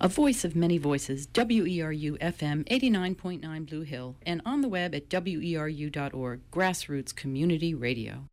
[0.00, 5.08] A voice of many voices, WERU FM 89.9 Blue Hill, and on the web at
[5.08, 8.28] weru.org, grassroots community radio.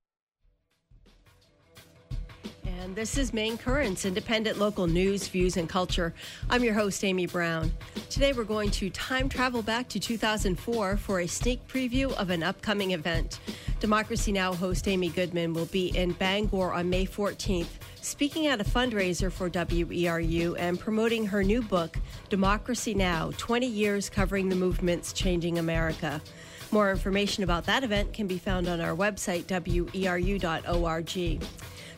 [2.85, 6.13] And this is Maine Currents, independent local news, views, and culture.
[6.51, 7.71] I'm your host, Amy Brown.
[8.11, 12.43] Today we're going to time travel back to 2004 for a sneak preview of an
[12.43, 13.39] upcoming event.
[13.79, 14.53] Democracy Now!
[14.53, 17.65] host Amy Goodman will be in Bangor on May 14th,
[18.01, 21.97] speaking at a fundraiser for WERU and promoting her new book,
[22.29, 23.31] Democracy Now!
[23.39, 26.21] 20 Years Covering the Movements Changing America.
[26.69, 31.41] More information about that event can be found on our website, weru.org.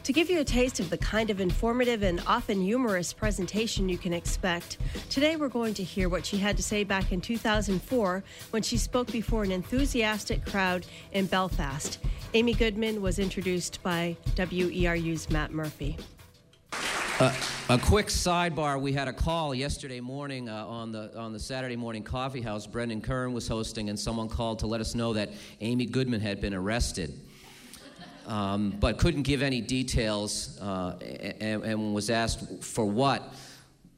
[0.08, 3.98] To give you a taste of the kind of informative and often humorous presentation you
[3.98, 4.78] can expect,
[5.10, 8.78] today we're going to hear what she had to say back in 2004 when she
[8.78, 12.00] spoke before an enthusiastic crowd in Belfast.
[12.34, 15.98] Amy Goodman was introduced by WERU's Matt Murphy.
[17.20, 17.36] Uh,
[17.68, 21.76] a quick sidebar: We had a call yesterday morning uh, on the on the Saturday
[21.76, 22.66] morning coffee house.
[22.66, 26.40] Brendan Kern was hosting, and someone called to let us know that Amy Goodman had
[26.40, 27.20] been arrested
[28.28, 30.98] um, but couldn't give any details uh,
[31.40, 33.34] and, and, was asked for what.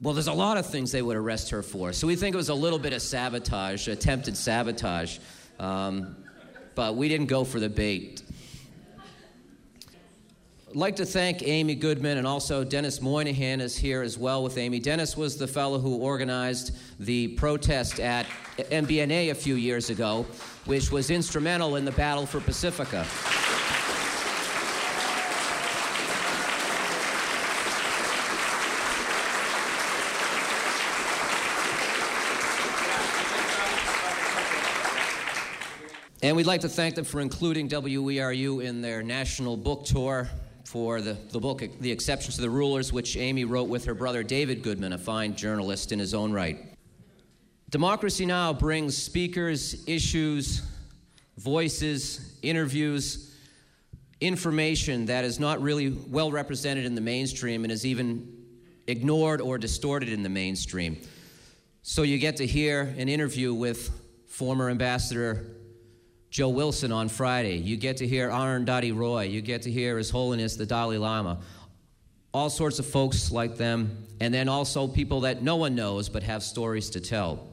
[0.02, 1.92] Well, there's a lot of things they would arrest her for.
[1.92, 5.18] So we think it was a little bit of sabotage, attempted sabotage.
[5.60, 6.16] Um,
[6.76, 8.24] but we didn't go for the bait.
[10.70, 14.60] I'd like to thank Amy Goodman and also Dennis Moynihan is here as well with
[14.60, 14.80] Amy.
[14.80, 18.28] Dennis was the fellow who organized the protest at
[18.58, 20.28] MBNA a few years ago,
[20.66, 23.06] which was instrumental in the battle for Pacifica.
[36.22, 40.30] And we'd like to thank them for including WERU in their national book tour
[40.66, 44.22] for the, the book, The Exceptions to the Rulers, which Amy wrote with her brother
[44.22, 46.60] David Goodman, a fine journalist in his own right.
[47.70, 48.52] Democracy Now!
[48.52, 50.62] brings speakers, issues,
[51.38, 53.34] voices, interviews,
[54.20, 58.44] information that is not really well represented in the mainstream and is even
[58.88, 60.98] ignored or distorted in the mainstream.
[61.82, 63.90] So you get to hear an interview with
[64.28, 65.46] former Ambassador
[66.30, 67.58] Joe Wilson on Friday.
[67.58, 69.24] You get to hear Arundhati Roy.
[69.24, 71.40] You get to hear His Holiness the Dalai Lama.
[72.32, 76.22] All sorts of folks like them, and then also people that no one knows but
[76.22, 77.48] have stories to tell.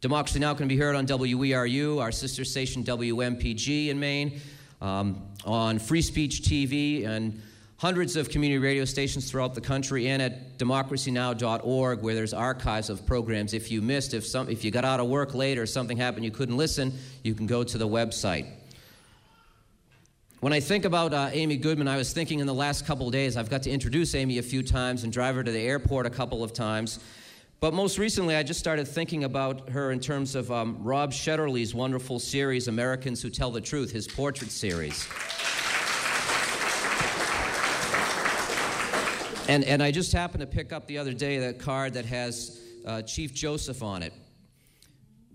[0.00, 0.54] Democracy Now!
[0.54, 4.40] can be heard on WERU, our sister station WMPG in Maine,
[4.80, 7.40] um, on Free Speech TV, and
[7.82, 13.04] hundreds of community radio stations throughout the country and at democracynow.org where there's archives of
[13.04, 15.96] programs if you missed if some if you got out of work late or something
[15.96, 18.46] happened you couldn't listen you can go to the website
[20.38, 23.36] when I think about uh, Amy Goodman, I was thinking in the last couple days,
[23.36, 26.10] I've got to introduce Amy a few times and drive her to the airport a
[26.10, 26.98] couple of times.
[27.60, 31.76] But most recently, I just started thinking about her in terms of um, Rob Shetterly's
[31.76, 35.06] wonderful series, Americans Who Tell the Truth, his portrait series.
[39.48, 42.60] And, and I just happened to pick up the other day that card that has
[42.86, 44.12] uh, Chief Joseph on it.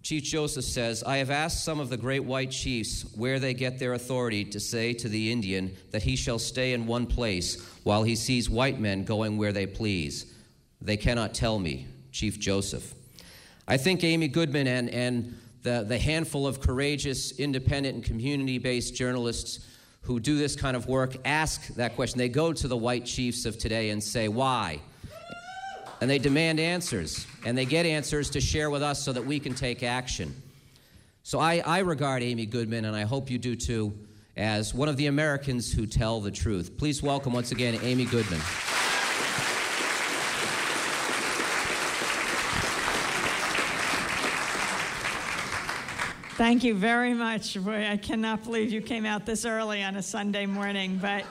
[0.01, 3.77] Chief Joseph says, I have asked some of the great white chiefs where they get
[3.77, 8.03] their authority to say to the Indian that he shall stay in one place while
[8.03, 10.33] he sees white men going where they please.
[10.81, 12.93] They cannot tell me, Chief Joseph.
[13.67, 18.95] I think Amy Goodman and, and the, the handful of courageous, independent, and community based
[18.95, 19.67] journalists
[20.07, 22.17] who do this kind of work ask that question.
[22.17, 24.79] They go to the white chiefs of today and say, Why?
[25.99, 27.27] And they demand answers.
[27.45, 30.33] And they get answers to share with us so that we can take action.
[31.23, 33.97] So I, I regard Amy Goodman, and I hope you do too,
[34.37, 36.77] as one of the Americans who tell the truth.
[36.77, 38.39] Please welcome once again Amy Goodman.
[46.37, 47.59] Thank you very much.
[47.59, 51.25] Boy, I cannot believe you came out this early on a Sunday morning, but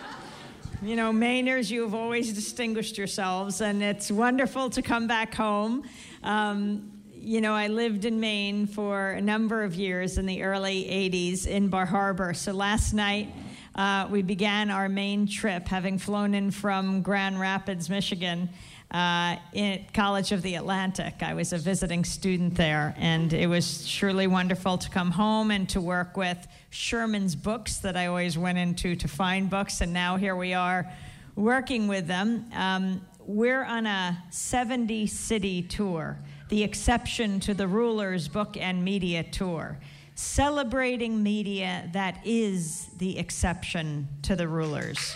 [0.83, 5.85] you know, Mainers, you have always distinguished yourselves, and it's wonderful to come back home.
[6.25, 10.83] Um, you know, I lived in Maine for a number of years in the early
[10.83, 12.35] 80s in Bar Harbor.
[12.35, 13.33] So last night,
[13.77, 18.49] uh, we began our Maine trip, having flown in from Grand Rapids, Michigan
[18.91, 21.15] uh, in College of the Atlantic.
[21.21, 25.69] I was a visiting student there, and it was surely wonderful to come home and
[25.71, 30.17] to work with Sherman's books that I always went into to find books, and now
[30.17, 30.91] here we are
[31.35, 32.47] working with them.
[32.55, 36.17] Um, we're on a 70 city tour,
[36.49, 39.79] the exception to the Rulers Book and Media Tour,
[40.15, 45.15] celebrating media that is the exception to the Rulers.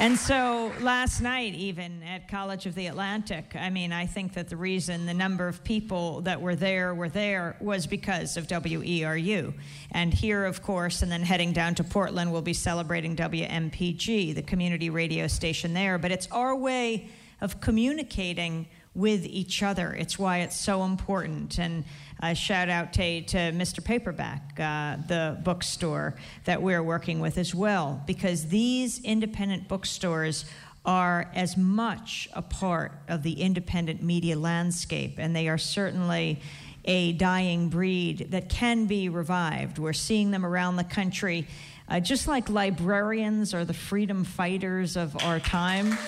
[0.00, 4.48] And so last night, even at College of the Atlantic, I mean, I think that
[4.48, 9.52] the reason the number of people that were there were there was because of WERU.
[9.90, 14.42] And here, of course, and then heading down to Portland, we'll be celebrating WMPG, the
[14.42, 15.98] community radio station there.
[15.98, 17.08] But it's our way
[17.40, 19.92] of communicating with each other.
[19.92, 21.58] It's why it's so important.
[21.58, 21.84] And
[22.20, 23.82] a shout out to, to Mr.
[23.82, 30.44] Paperback, uh, the bookstore that we're working with as well, because these independent bookstores
[30.84, 36.40] are as much a part of the independent media landscape, and they are certainly
[36.84, 39.78] a dying breed that can be revived.
[39.78, 41.46] We're seeing them around the country,
[41.88, 45.98] uh, just like librarians are the freedom fighters of our time.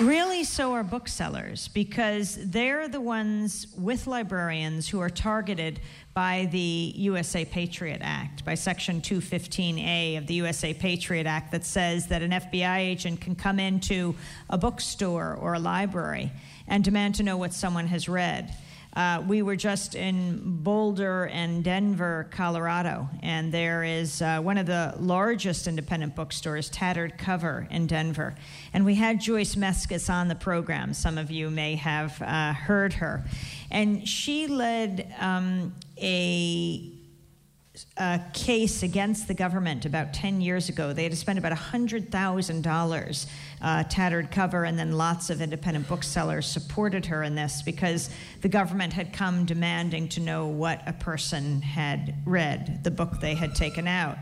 [0.00, 5.80] Really, so are booksellers because they're the ones with librarians who are targeted
[6.14, 12.08] by the USA Patriot Act, by Section 215A of the USA Patriot Act, that says
[12.08, 14.14] that an FBI agent can come into
[14.50, 16.32] a bookstore or a library
[16.66, 18.52] and demand to know what someone has read.
[18.94, 24.66] Uh, we were just in Boulder and Denver, Colorado, and there is uh, one of
[24.66, 28.34] the largest independent bookstores, Tattered Cover, in Denver.
[28.74, 30.92] And we had Joyce Meskis on the program.
[30.92, 33.24] Some of you may have uh, heard her.
[33.70, 36.92] And she led um, a
[37.96, 40.92] a case against the government about 10 years ago.
[40.92, 43.26] They had to spend about $100,000.
[43.60, 48.48] Uh, tattered cover, and then lots of independent booksellers supported her in this because the
[48.48, 53.54] government had come demanding to know what a person had read, the book they had
[53.54, 54.18] taken out.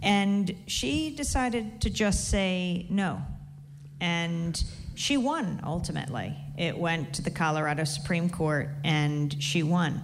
[0.00, 3.20] And she decided to just say no.
[4.00, 4.62] And
[4.94, 6.36] she won ultimately.
[6.56, 10.02] It went to the Colorado Supreme Court, and she won.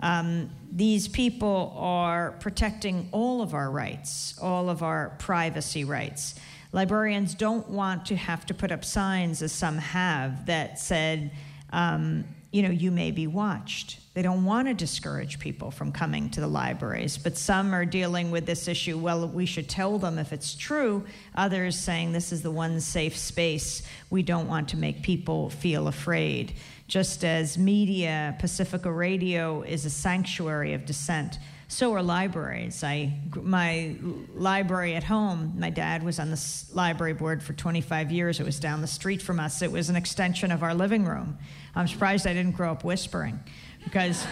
[0.00, 6.34] Um, these people are protecting all of our rights, all of our privacy rights.
[6.72, 11.30] Librarians don't want to have to put up signs, as some have, that said,
[11.70, 14.00] um, you know, you may be watched.
[14.18, 18.32] They don't want to discourage people from coming to the libraries, but some are dealing
[18.32, 18.98] with this issue.
[18.98, 21.04] Well, we should tell them if it's true.
[21.36, 23.84] Others saying this is the one safe space.
[24.10, 26.54] We don't want to make people feel afraid
[26.88, 31.38] just as media, Pacifica Radio is a sanctuary of dissent.
[31.68, 32.82] So are libraries.
[32.82, 33.94] I, my
[34.34, 38.40] library at home, my dad was on the library board for 25 years.
[38.40, 39.60] It was down the street from us.
[39.60, 41.36] It was an extension of our living room.
[41.74, 43.38] I'm surprised I didn't grow up whispering
[43.88, 44.26] because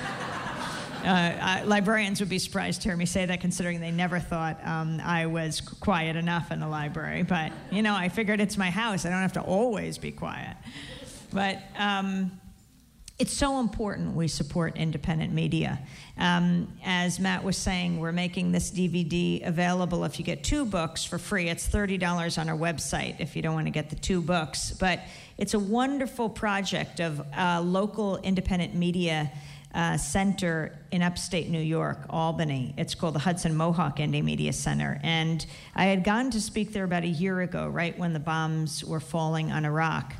[1.02, 5.00] uh, librarians would be surprised to hear me say that, considering they never thought um,
[5.02, 7.22] I was quiet enough in the library.
[7.22, 9.06] But, you know, I figured it's my house.
[9.06, 10.56] I don't have to always be quiet.
[11.32, 12.32] But, um,
[13.18, 15.78] it's so important we support independent media.
[16.18, 21.02] Um, as Matt was saying, we're making this DVD available if you get two books
[21.02, 21.48] for free.
[21.48, 24.72] It's $30 on our website if you don't want to get the two books.
[24.72, 25.00] But
[25.38, 29.30] it's a wonderful project of a local independent media
[29.74, 32.74] uh, center in upstate New York, Albany.
[32.78, 34.98] It's called the Hudson Mohawk Indie Media Center.
[35.02, 35.44] And
[35.74, 39.00] I had gone to speak there about a year ago, right when the bombs were
[39.00, 40.14] falling on Iraq.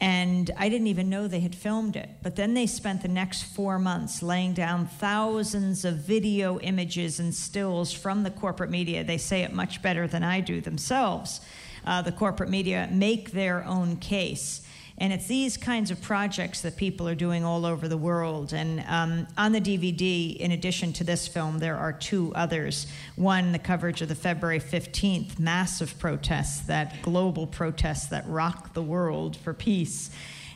[0.00, 2.10] And I didn't even know they had filmed it.
[2.22, 7.34] But then they spent the next four months laying down thousands of video images and
[7.34, 9.02] stills from the corporate media.
[9.02, 11.40] They say it much better than I do themselves.
[11.84, 14.62] Uh, the corporate media make their own case.
[15.00, 18.52] And it's these kinds of projects that people are doing all over the world.
[18.52, 22.88] And um, on the DVD, in addition to this film, there are two others.
[23.14, 28.82] One, the coverage of the February 15th massive protests, that global protests that rock the
[28.82, 30.10] world for peace.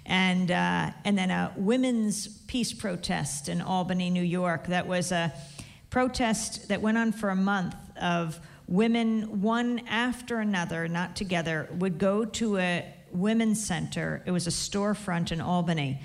[0.07, 5.33] And, uh, and then a women's peace protest in Albany, New York, that was a
[5.89, 11.99] protest that went on for a month of women, one after another, not together, would
[11.99, 14.23] go to a women's center.
[14.25, 16.01] It was a storefront in Albany,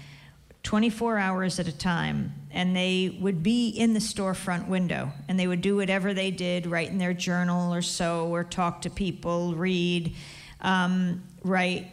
[0.63, 2.33] 24 hours at a time.
[2.51, 6.67] And they would be in the storefront window and they would do whatever they did,
[6.67, 10.15] write in their journal or so, or talk to people, read,
[10.61, 11.87] um, write.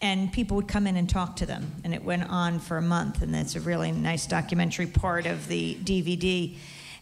[0.00, 1.72] And people would come in and talk to them.
[1.82, 3.22] And it went on for a month.
[3.22, 6.56] And that's a really nice documentary part of the DVD.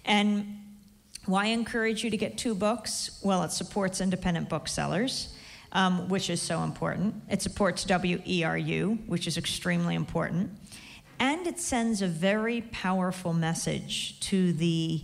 [0.04, 0.63] And
[1.26, 3.18] why encourage you to get two books?
[3.22, 5.34] Well, it supports independent booksellers
[5.74, 7.22] um, which is so important.
[7.28, 10.50] It supports WERU, which is extremely important.
[11.18, 15.02] And it sends a very powerful message to the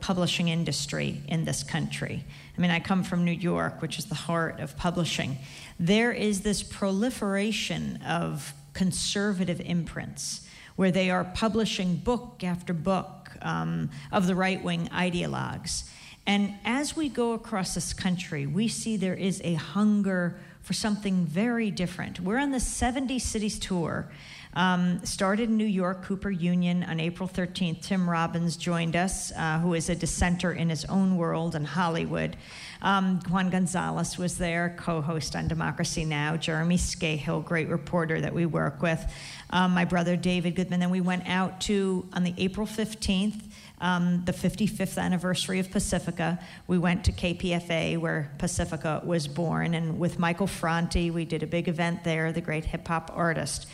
[0.00, 2.24] publishing industry in this country.
[2.56, 5.38] I mean, I come from New York, which is the heart of publishing.
[5.78, 13.90] There is this proliferation of conservative imprints where they are publishing book after book um,
[14.10, 15.88] of the right wing ideologues.
[16.26, 21.26] And as we go across this country, we see there is a hunger for something
[21.26, 22.20] very different.
[22.20, 24.08] We're on the 70 cities tour.
[24.54, 27.80] Um, started in New York, Cooper Union on April 13th.
[27.80, 32.36] Tim Robbins joined us, uh, who is a dissenter in his own world in Hollywood.
[32.82, 38.34] Um, Juan Gonzalez was there, co host on Democracy Now!, Jeremy Scahill, great reporter that
[38.34, 39.02] we work with,
[39.50, 40.80] um, my brother David Goodman.
[40.80, 43.40] Then we went out to, on the April 15th,
[43.80, 46.38] um, the 55th anniversary of Pacifica.
[46.66, 51.46] We went to KPFA where Pacifica was born, and with Michael Franti, we did a
[51.46, 53.66] big event there, the great hip hop artist.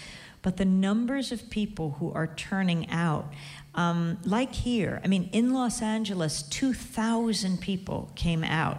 [0.42, 3.32] But the numbers of people who are turning out,
[3.74, 8.78] um, like here, I mean, in Los Angeles, 2,000 people came out.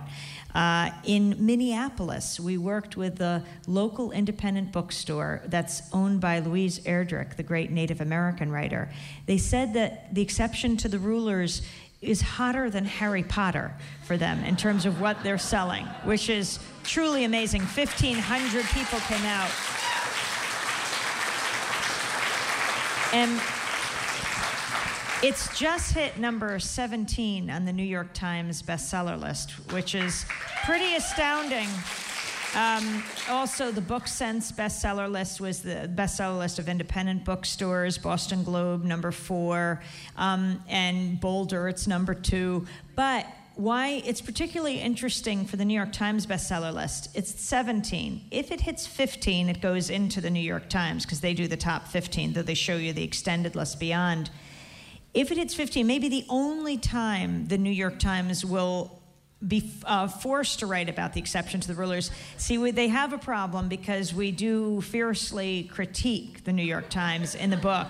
[0.53, 7.35] Uh, in Minneapolis, we worked with the local independent bookstore that's owned by Louise Erdrich,
[7.35, 8.89] the great Native American writer.
[9.27, 11.61] They said that the exception to the rulers
[12.01, 13.73] is hotter than Harry Potter
[14.05, 17.61] for them in terms of what they're selling, which is truly amazing.
[17.61, 19.51] 1,500 people came out.
[23.13, 23.41] And
[25.23, 30.25] it's just hit number 17 on the New York Times bestseller list, which is
[30.63, 31.67] pretty astounding.
[32.55, 37.97] Um, also, the Book Sense bestseller list was the bestseller list of independent bookstores.
[37.97, 39.81] Boston Globe, number four,
[40.17, 42.65] um, and Boulder, it's number two.
[42.95, 43.25] But
[43.55, 48.27] why it's particularly interesting for the New York Times bestseller list, it's 17.
[48.31, 51.57] If it hits 15, it goes into the New York Times because they do the
[51.57, 54.29] top 15, though they show you the extended list beyond.
[55.13, 58.99] If it hits 15, maybe the only time the New York Times will
[59.45, 62.11] be uh, forced to write about the exception to the rulers.
[62.37, 67.35] See, we, they have a problem because we do fiercely critique the New York Times
[67.35, 67.87] in the book.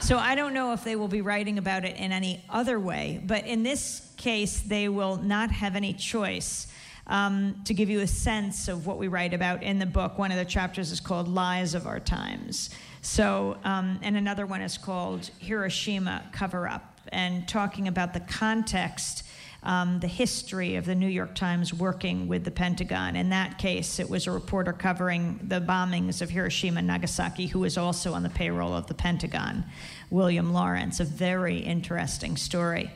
[0.00, 3.22] So I don't know if they will be writing about it in any other way,
[3.24, 6.66] but in this case, they will not have any choice.
[7.06, 10.30] Um, to give you a sense of what we write about in the book, one
[10.30, 12.68] of the chapters is called Lies of Our Times.
[13.00, 19.24] So, um, and another one is called Hiroshima Cover Up, and talking about the context,
[19.62, 23.16] um, the history of the New York Times working with the Pentagon.
[23.16, 27.60] In that case, it was a reporter covering the bombings of Hiroshima and Nagasaki who
[27.60, 29.64] was also on the payroll of the Pentagon,
[30.10, 31.00] William Lawrence.
[31.00, 32.90] A very interesting story.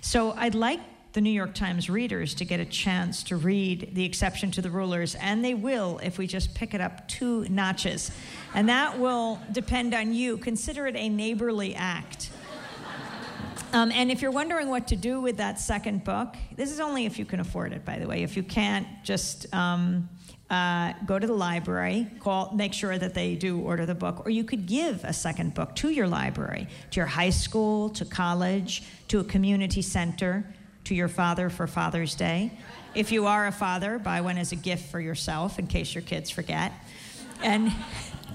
[0.00, 0.80] So, I'd like
[1.12, 4.70] the New York Times readers to get a chance to read The Exception to the
[4.70, 8.10] Rulers, and they will if we just pick it up two notches.
[8.54, 10.36] And that will depend on you.
[10.36, 12.30] Consider it a neighborly act.
[13.72, 17.04] Um, and if you're wondering what to do with that second book, this is only
[17.04, 18.22] if you can afford it, by the way.
[18.22, 20.08] If you can't, just um,
[20.50, 24.30] uh, go to the library, call, make sure that they do order the book, or
[24.30, 28.82] you could give a second book to your library, to your high school, to college,
[29.08, 30.44] to a community center,
[30.84, 32.50] to your father for Father's Day.
[32.94, 36.02] If you are a father, buy one as a gift for yourself in case your
[36.02, 36.72] kids forget.
[37.42, 37.70] And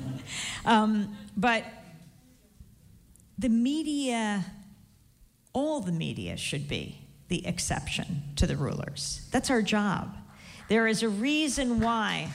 [0.65, 1.65] um, but
[3.39, 4.45] the media,
[5.51, 9.27] all the media should be the exception to the rulers.
[9.31, 10.15] That's our job.
[10.67, 12.29] There is a reason why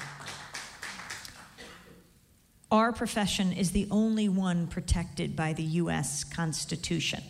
[2.70, 7.22] our profession is the only one protected by the US Constitution.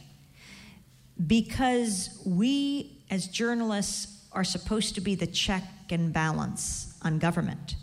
[1.27, 7.77] Because we, as journalists, are supposed to be the check and balance on government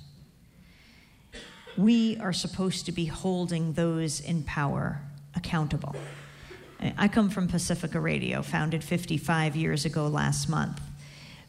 [1.77, 5.01] we are supposed to be holding those in power
[5.35, 5.95] accountable.
[6.97, 10.79] I come from Pacifica Radio, founded 55 years ago last month.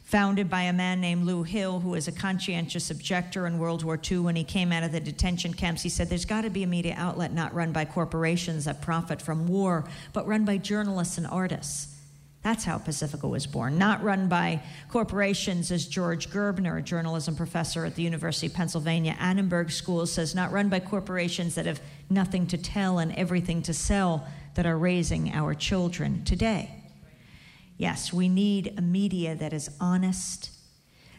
[0.07, 3.99] Founded by a man named Lew Hill, who was a conscientious objector in World War
[4.09, 5.81] II when he came out of the detention camps.
[5.81, 9.21] He said, There's got to be a media outlet not run by corporations that profit
[9.21, 9.83] from war,
[10.13, 11.93] but run by journalists and artists.
[12.41, 17.83] That's how Pacifica was born, not run by corporations, as George Gerbner, a journalism professor
[17.83, 22.47] at the University of Pennsylvania Annenberg School, says, not run by corporations that have nothing
[22.47, 26.76] to tell and everything to sell that are raising our children today.
[27.77, 30.49] Yes, we need a media that is honest,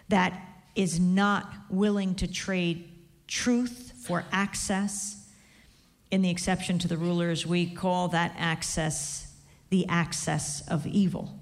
[0.08, 0.32] that
[0.74, 2.90] is not willing to trade
[3.28, 5.28] truth for access.
[6.10, 9.34] In the exception to the rulers, we call that access
[9.70, 11.38] the access of evil.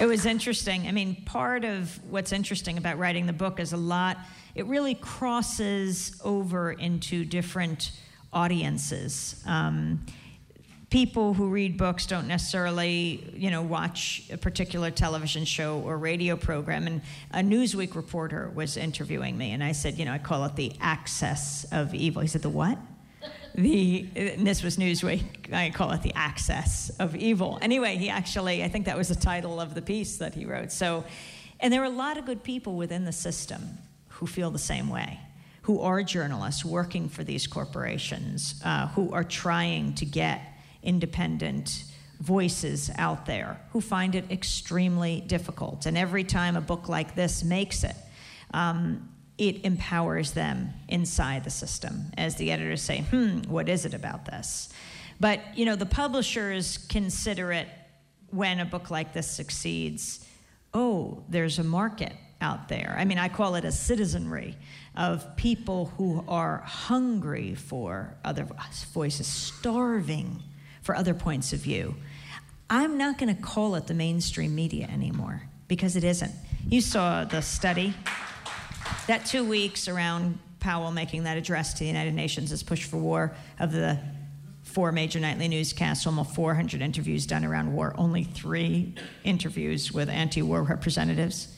[0.00, 0.88] It was interesting.
[0.88, 4.18] I mean, part of what's interesting about writing the book is a lot,
[4.54, 7.92] it really crosses over into different
[8.32, 9.42] audiences.
[9.46, 10.04] Um,
[10.90, 16.36] people who read books don't necessarily, you know, watch a particular television show or radio
[16.36, 16.86] program.
[16.86, 17.00] And
[17.32, 20.74] a Newsweek reporter was interviewing me, and I said, you know, I call it the
[20.80, 22.20] access of evil.
[22.20, 22.78] He said, the what?
[23.54, 24.02] the
[24.38, 25.52] this was Newsweek.
[25.52, 27.58] I call it the access of evil.
[27.60, 30.72] Anyway, he actually, I think that was the title of the piece that he wrote.
[30.72, 31.04] So,
[31.60, 33.78] and there are a lot of good people within the system
[34.22, 35.18] who feel the same way,
[35.62, 40.40] who are journalists working for these corporations, uh, who are trying to get
[40.84, 41.82] independent
[42.20, 45.86] voices out there who find it extremely difficult.
[45.86, 47.96] And every time a book like this makes it,
[48.54, 52.12] um, it empowers them inside the system.
[52.16, 54.68] As the editors say, hmm, what is it about this?
[55.18, 57.66] But, you know, the publishers consider it
[58.30, 60.24] when a book like this succeeds
[60.74, 62.94] oh, there's a market out there.
[62.98, 64.56] I mean, I call it a citizenry
[64.96, 68.46] of people who are hungry for other
[68.92, 70.42] voices, starving
[70.82, 71.94] for other points of view.
[72.68, 76.32] I'm not going to call it the mainstream media anymore because it isn't.
[76.68, 77.94] You saw the study.
[79.06, 82.96] That two weeks around Powell making that address to the United Nations as push for
[82.96, 83.98] war of the
[84.62, 88.94] four major nightly newscasts, almost 400 interviews done around war, only three
[89.24, 91.48] interviews with anti war representatives.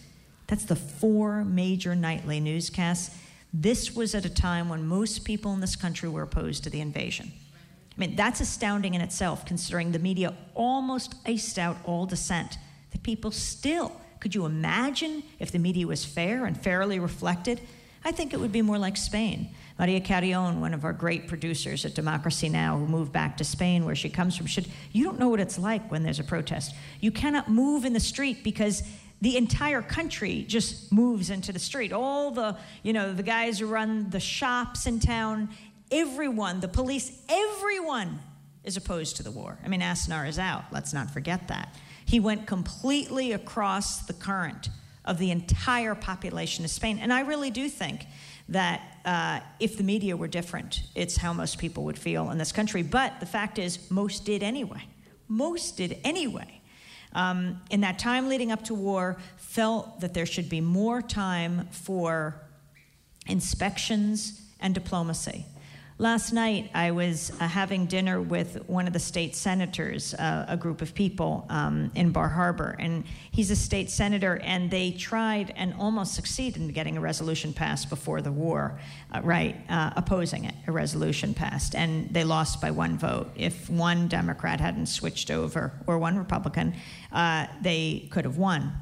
[0.47, 3.17] That's the four major nightly newscasts.
[3.53, 6.81] This was at a time when most people in this country were opposed to the
[6.81, 7.33] invasion.
[7.97, 12.59] I mean, that's astounding in itself, considering the media almost iced out all dissent.
[12.91, 17.61] The people still, could you imagine if the media was fair and fairly reflected?
[18.05, 19.55] I think it would be more like Spain.
[19.79, 23.85] Maria Carrion, one of our great producers at Democracy Now!, who moved back to Spain,
[23.85, 26.75] where she comes from, should, you don't know what it's like when there's a protest.
[27.01, 28.83] You cannot move in the street because
[29.25, 31.95] the entire country just moves into the street.
[31.95, 35.49] All the, you know, the guys who run the shops in town,
[35.91, 38.21] everyone, the police, everyone
[38.65, 39.59] is opposed to the war.
[39.65, 40.65] I mean, Aznar is out.
[40.73, 41.75] Let's not forget that.
[42.05, 44.69] He went completely across the current
[45.07, 46.99] of the entire population of Spain.
[47.01, 48.05] And I really do think
[48.51, 52.53] that uh, if the media were different, it's how most people would feel in this
[52.53, 52.83] country.
[52.83, 54.83] But the fact is, most did anyway.
[55.29, 56.61] Most did anyway.
[57.15, 61.69] Um, in that time leading up to war, felt that there should be more time
[61.71, 62.41] for
[63.27, 65.47] inspections and diplomacy.
[65.99, 70.57] Last night, I was uh, having dinner with one of the state senators, uh, a
[70.57, 75.55] group of people um, in Bar Harbor, and he's a state senator, and they tried
[75.57, 78.81] and almost succeeded in getting a resolution passed before the war,
[79.13, 83.31] uh, right, uh, opposing it, a resolution passed, and they lost by one vote.
[83.37, 86.75] If one Democrat hadn't switched over, or one Republican,
[87.13, 88.73] uh, they could have won.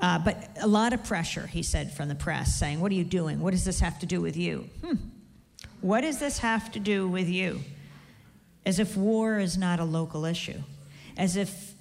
[0.00, 3.04] Uh, but a lot of pressure, he said, from the press, saying, What are you
[3.04, 3.38] doing?
[3.38, 4.68] What does this have to do with you?
[4.84, 4.96] Hmm
[5.80, 7.60] what does this have to do with you?
[8.66, 10.62] As if war is not a local issue,
[11.16, 11.72] as if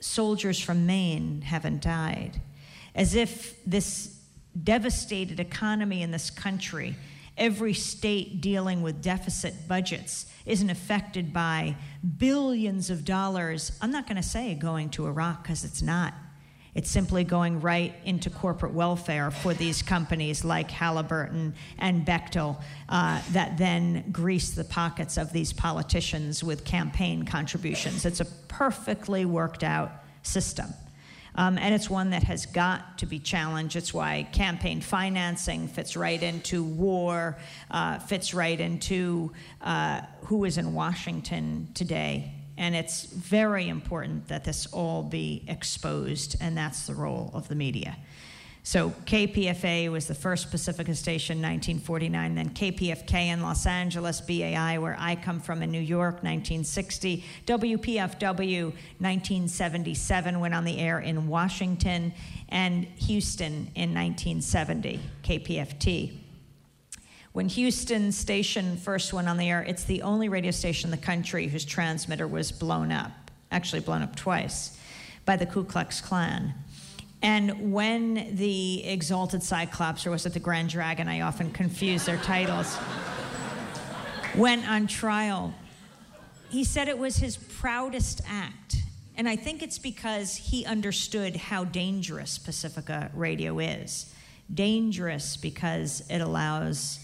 [0.00, 2.40] soldiers from Maine haven't died,
[2.94, 4.18] as if this
[4.62, 6.96] devastated economy in this country,
[7.36, 11.76] every state dealing with deficit budgets, isn't affected by
[12.18, 13.72] billions of dollars.
[13.80, 16.14] I'm not going to say going to Iraq because it's not.
[16.74, 23.20] It's simply going right into corporate welfare for these companies like Halliburton and Bechtel uh,
[23.32, 28.04] that then grease the pockets of these politicians with campaign contributions.
[28.04, 29.90] It's a perfectly worked out
[30.22, 30.72] system.
[31.34, 33.76] Um, and it's one that has got to be challenged.
[33.76, 37.38] It's why campaign financing fits right into war,
[37.70, 44.44] uh, fits right into uh, who is in Washington today and it's very important that
[44.44, 47.96] this all be exposed, and that's the role of the media.
[48.62, 52.34] So KPFA was the first Pacifica station, 1949.
[52.34, 57.24] Then KPFK in Los Angeles, BAI, where I come from in New York, 1960.
[57.46, 62.12] WPFW, 1977, went on the air in Washington,
[62.50, 65.00] and Houston in 1970.
[65.22, 66.12] KPFT.
[67.32, 71.06] When Houston Station first went on the air, it's the only radio station in the
[71.06, 73.12] country whose transmitter was blown up,
[73.52, 74.76] actually blown up twice,
[75.24, 76.54] by the Ku Klux Klan.
[77.22, 81.06] And when the Exalted Cyclops, or was it the Grand Dragon?
[81.06, 82.76] I often confuse their titles,
[84.36, 85.54] went on trial,
[86.48, 88.74] he said it was his proudest act.
[89.16, 94.12] And I think it's because he understood how dangerous Pacifica radio is.
[94.52, 96.98] Dangerous because it allows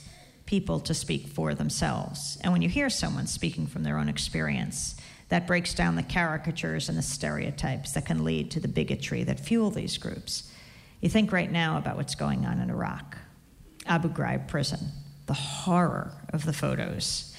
[0.47, 2.39] people to speak for themselves.
[2.43, 4.97] And when you hear someone speaking from their own experience,
[5.29, 9.41] that breaks down the caricatures and the stereotypes that can lead to the bigotry that
[9.41, 10.51] fuel these groups.
[11.01, 13.19] You think right now about what's going on in Iraq,
[13.87, 14.79] Abu Ghraib prison,
[15.27, 17.35] the horror of the photos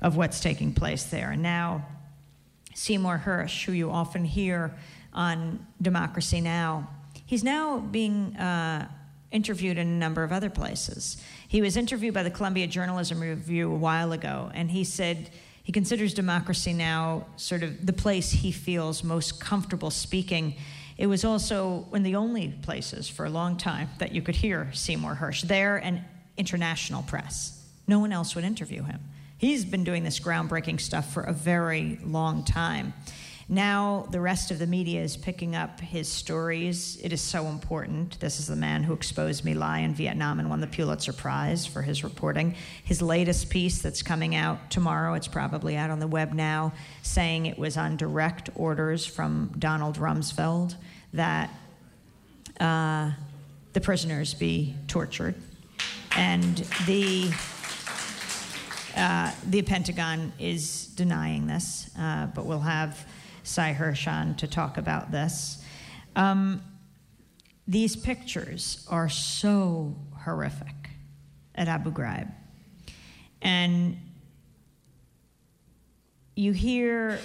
[0.00, 1.32] of what's taking place there.
[1.32, 1.86] And now
[2.74, 4.74] Seymour Hersh, who you often hear
[5.12, 6.88] on Democracy Now.
[7.26, 8.88] He's now being uh,
[9.30, 11.22] interviewed in a number of other places.
[11.52, 15.28] He was interviewed by the Columbia Journalism Review a while ago, and he said
[15.62, 17.26] he considers Democracy Now!
[17.36, 20.54] sort of the place he feels most comfortable speaking.
[20.96, 24.36] It was also one of the only places for a long time that you could
[24.36, 26.00] hear Seymour Hersh there and
[26.38, 27.62] international press.
[27.86, 29.00] No one else would interview him.
[29.36, 32.94] He's been doing this groundbreaking stuff for a very long time.
[33.48, 36.98] Now, the rest of the media is picking up his stories.
[37.02, 38.18] It is so important.
[38.20, 41.66] This is the man who exposed My Lai in Vietnam and won the Pulitzer Prize
[41.66, 42.54] for his reporting.
[42.84, 47.46] His latest piece that's coming out tomorrow, it's probably out on the web now, saying
[47.46, 50.76] it was on direct orders from Donald Rumsfeld
[51.12, 51.50] that
[52.60, 53.10] uh,
[53.72, 55.34] the prisoners be tortured.
[56.16, 57.32] And the
[58.94, 63.06] uh, the Pentagon is denying this, uh, but we'll have
[63.42, 65.62] Sy Hersh to talk about this.
[66.16, 66.62] Um,
[67.66, 70.90] these pictures are so horrific
[71.54, 72.30] at Abu Ghraib.
[73.40, 73.96] And
[76.34, 77.18] you hear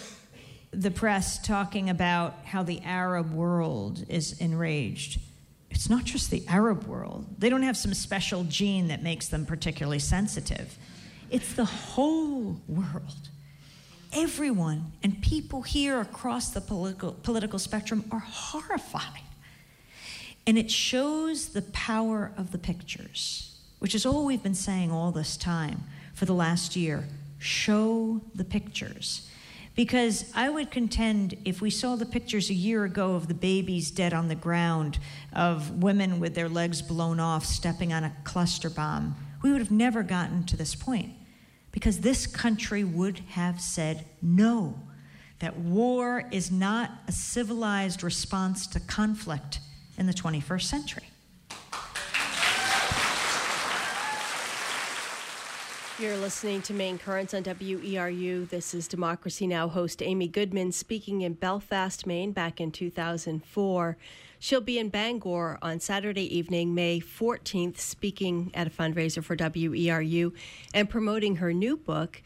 [0.72, 5.20] the press talking about how the Arab world is enraged.
[5.70, 7.26] It's not just the Arab world.
[7.40, 10.78] They don't have some special gene that makes them particularly sensitive.
[11.30, 13.30] It's the whole world
[14.18, 19.22] everyone and people here across the political, political spectrum are horrified.
[20.48, 25.12] And it shows the power of the pictures, which is all we've been saying all
[25.12, 27.08] this time for the last year.
[27.38, 29.30] Show the pictures.
[29.76, 33.92] Because I would contend if we saw the pictures a year ago of the babies
[33.92, 34.98] dead on the ground,
[35.34, 39.70] of women with their legs blown off stepping on a cluster bomb, we would have
[39.70, 41.17] never gotten to this point
[41.78, 44.82] because this country would have said no,
[45.38, 49.60] that war is not a civilized response to conflict
[49.96, 51.04] in the 21st century.
[56.00, 58.48] You're listening to Maine Currents on WERU.
[58.50, 59.68] This is Democracy Now!
[59.68, 63.98] host Amy Goodman speaking in Belfast, Maine back in 2004.
[64.38, 70.34] She'll be in Bangor on Saturday evening, May 14th, speaking at a fundraiser for WERU
[70.72, 72.22] and promoting her new book,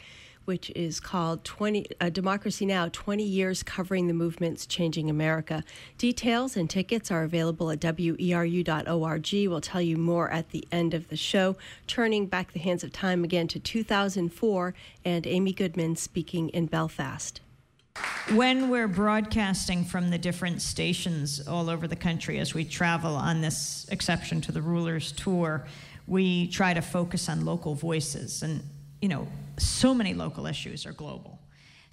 [0.45, 2.89] which is called 20, uh, Democracy Now!
[2.89, 5.63] 20 Years Covering the Movements Changing America.
[5.97, 9.49] Details and tickets are available at weru.org.
[9.49, 11.55] We'll tell you more at the end of the show.
[11.87, 14.73] Turning back the hands of time again to 2004
[15.05, 17.41] and Amy Goodman speaking in Belfast.
[18.33, 23.41] When we're broadcasting from the different stations all over the country as we travel on
[23.41, 25.65] this exception to the Rulers tour,
[26.07, 28.43] we try to focus on local voices.
[28.43, 28.63] And,
[29.01, 29.27] you know,
[29.61, 31.39] so many local issues are global.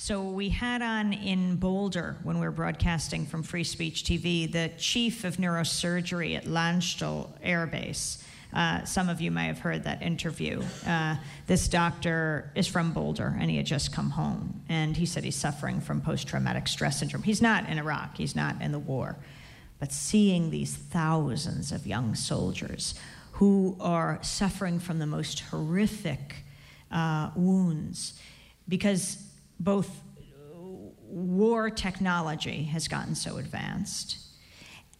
[0.01, 4.71] So we had on in Boulder, when we were broadcasting from Free Speech TV, the
[4.79, 8.23] chief of neurosurgery at Landstuhl Air Base.
[8.53, 10.63] Uh, some of you may have heard that interview.
[10.87, 11.17] Uh,
[11.49, 14.63] this doctor is from Boulder and he had just come home.
[14.69, 17.25] And he said he's suffering from post traumatic stress syndrome.
[17.25, 19.17] He's not in Iraq, he's not in the war.
[19.81, 22.95] But seeing these thousands of young soldiers
[23.33, 26.37] who are suffering from the most horrific
[26.91, 28.21] uh, wounds
[28.69, 29.23] because
[29.59, 30.03] both
[31.03, 34.19] war technology has gotten so advanced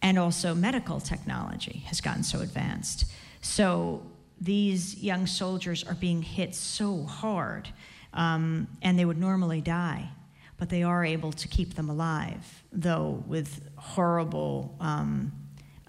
[0.01, 3.05] and also medical technology has gotten so advanced
[3.41, 4.03] so
[4.39, 7.69] these young soldiers are being hit so hard,
[8.13, 10.09] um, and they would normally die,
[10.57, 15.31] but they are able to keep them alive, though with horrible um,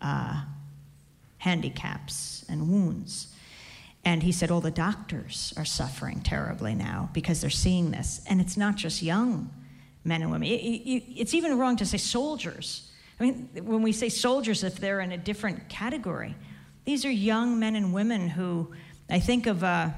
[0.02, 0.42] uh,
[1.38, 3.29] handicaps and wounds.
[4.04, 8.22] And he said, all the doctors are suffering terribly now because they're seeing this.
[8.26, 9.50] And it's not just young
[10.04, 12.90] men and women, it, it, it's even wrong to say soldiers.
[13.18, 16.34] I mean, when we say soldiers, if they're in a different category,
[16.86, 18.72] these are young men and women who
[19.10, 19.94] I think of a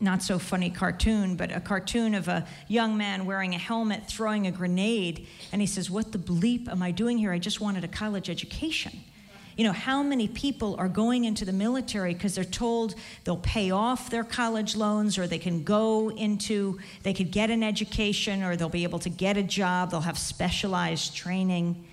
[0.00, 4.46] not so funny cartoon, but a cartoon of a young man wearing a helmet throwing
[4.46, 5.26] a grenade.
[5.52, 7.32] And he says, What the bleep am I doing here?
[7.32, 9.00] I just wanted a college education.
[9.56, 13.70] You know, how many people are going into the military because they're told they'll pay
[13.70, 18.56] off their college loans or they can go into, they could get an education or
[18.56, 21.86] they'll be able to get a job, they'll have specialized training.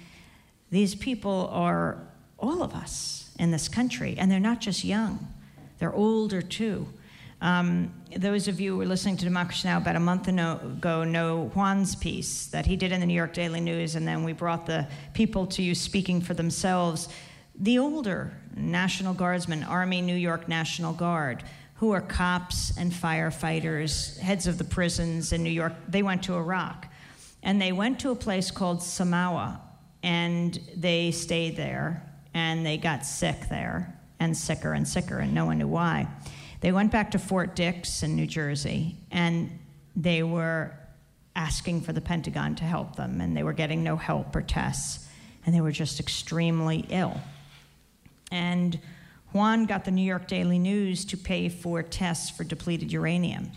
[0.70, 1.98] These people are
[2.40, 4.16] all of us in this country.
[4.18, 5.28] And they're not just young,
[5.80, 6.88] they're older too.
[7.40, 9.78] Um, those of you who were listening to Democracy Now!
[9.78, 13.60] about a month ago know Juan's piece that he did in the New York Daily
[13.60, 17.10] News, and then we brought the people to you speaking for themselves.
[17.60, 21.44] The older National Guardsmen, Army New York National Guard,
[21.76, 26.36] who are cops and firefighters, heads of the prisons in New York, they went to
[26.36, 26.88] Iraq.
[27.42, 29.60] And they went to a place called Samawa,
[30.04, 35.46] and they stayed there, and they got sick there, and sicker and sicker, and no
[35.46, 36.08] one knew why.
[36.62, 39.58] They went back to Fort Dix in New Jersey, and
[39.96, 40.78] they were
[41.36, 45.08] asking for the Pentagon to help them, and they were getting no help or tests,
[45.46, 47.20] and they were just extremely ill.
[48.32, 48.80] And
[49.34, 53.52] Juan got the New York Daily News to pay for tests for depleted uranium.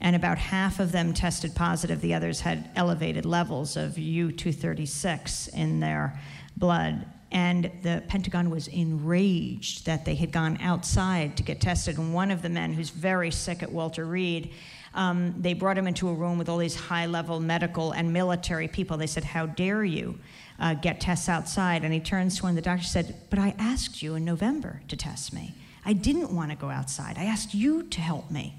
[0.00, 2.00] And about half of them tested positive.
[2.00, 6.18] The others had elevated levels of U 236 in their
[6.56, 7.06] blood.
[7.32, 11.98] And the Pentagon was enraged that they had gone outside to get tested.
[11.98, 14.52] And one of the men, who's very sick at Walter Reed,
[14.94, 18.66] um, they brought him into a room with all these high level medical and military
[18.66, 18.96] people.
[18.96, 20.18] They said, How dare you
[20.60, 21.82] uh, get tests outside?
[21.84, 24.96] And he turns to one the doctors said, But I asked you in November to
[24.96, 25.54] test me.
[25.84, 27.16] I didn't want to go outside.
[27.18, 28.54] I asked you to help me.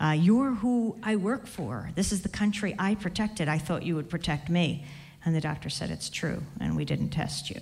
[0.00, 1.90] Uh, you're who I work for.
[1.94, 3.48] This is the country I protected.
[3.48, 4.84] I thought you would protect me.
[5.24, 7.60] And the doctor said, It's true, and we didn't test you.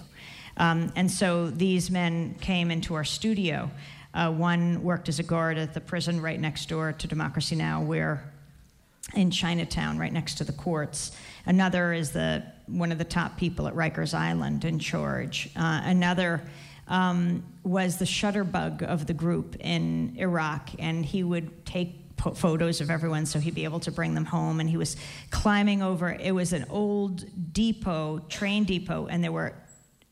[0.57, 3.71] Um, and so these men came into our studio.
[4.13, 7.83] Uh, one worked as a guard at the prison right next door to Democracy Now,
[7.83, 8.33] where
[9.15, 11.13] in Chinatown, right next to the courts.
[11.47, 15.51] Another is the one of the top people at Rikers Island in charge.
[15.57, 16.43] Uh, another
[16.89, 21.97] um, was the shutterbug of the group in Iraq, and he would take
[22.35, 24.61] photos of everyone so he'd be able to bring them home.
[24.61, 24.97] And he was
[25.31, 26.11] climbing over.
[26.11, 29.55] It was an old depot, train depot, and there were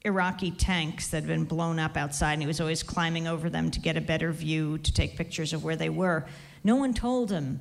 [0.05, 3.71] Iraqi tanks that had been blown up outside, and he was always climbing over them
[3.71, 6.25] to get a better view, to take pictures of where they were.
[6.65, 7.61] No one told him,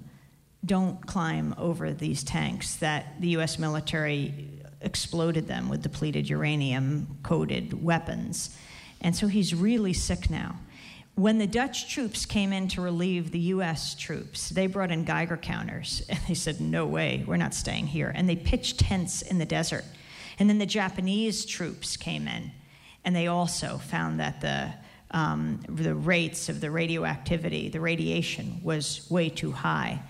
[0.65, 7.83] don't climb over these tanks, that the US military exploded them with depleted uranium coated
[7.83, 8.55] weapons.
[9.01, 10.57] And so he's really sick now.
[11.15, 15.37] When the Dutch troops came in to relieve the US troops, they brought in Geiger
[15.37, 16.03] counters.
[16.09, 18.11] And they said, No way, we're not staying here.
[18.13, 19.85] And they pitched tents in the desert
[20.39, 22.51] and then the Japanese troops came in,
[23.03, 24.73] and they also found that the
[25.09, 30.01] um, the rates of the radioactivity, the radiation, was way too high.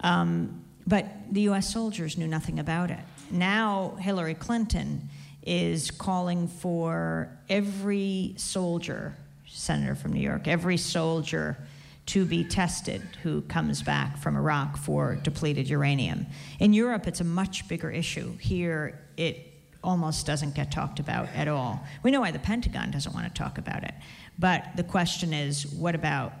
[0.00, 2.98] Um, but the US soldiers knew nothing about it.
[3.32, 5.08] Now, Hillary Clinton
[5.42, 9.16] is calling for every soldier,
[9.48, 11.56] senator from New York, every soldier
[12.04, 16.26] to be tested who comes back from Iraq for depleted uranium.
[16.58, 18.36] In Europe, it's a much bigger issue.
[18.38, 21.82] Here, it almost doesn't get talked about at all.
[22.02, 23.94] We know why the Pentagon doesn't want to talk about it.
[24.38, 26.32] But the question is what about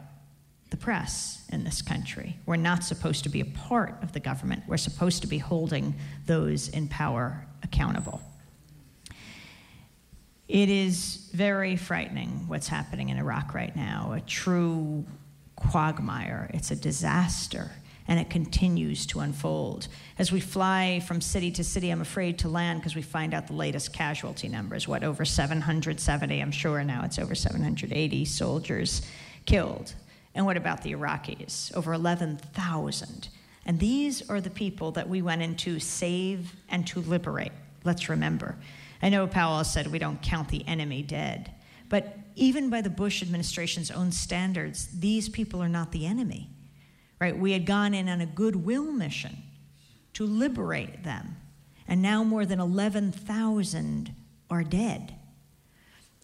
[0.72, 2.36] the press in this country?
[2.46, 5.94] We're not supposed to be a part of the government, we're supposed to be holding
[6.26, 8.20] those in power accountable.
[10.48, 15.06] It is very frightening what's happening in Iraq right now, a true
[15.56, 16.50] quagmire.
[16.52, 17.70] It's a disaster
[18.08, 19.88] and it continues to unfold.
[20.18, 23.46] As we fly from city to city, I'm afraid to land because we find out
[23.46, 24.88] the latest casualty numbers.
[24.88, 26.40] What, over 770?
[26.40, 29.02] I'm sure now it's over 780 soldiers
[29.46, 29.94] killed.
[30.34, 31.74] And what about the Iraqis?
[31.74, 33.28] Over 11,000.
[33.64, 37.52] And these are the people that we went in to save and to liberate.
[37.84, 38.56] Let's remember.
[39.02, 41.52] I know Powell said we don't count the enemy dead,
[41.88, 46.48] but even by the Bush administration's own standards, these people are not the enemy
[47.22, 47.38] right?
[47.38, 49.44] We had gone in on a goodwill mission
[50.14, 51.36] to liberate them.
[51.86, 54.12] And now more than 11,000
[54.50, 55.14] are dead.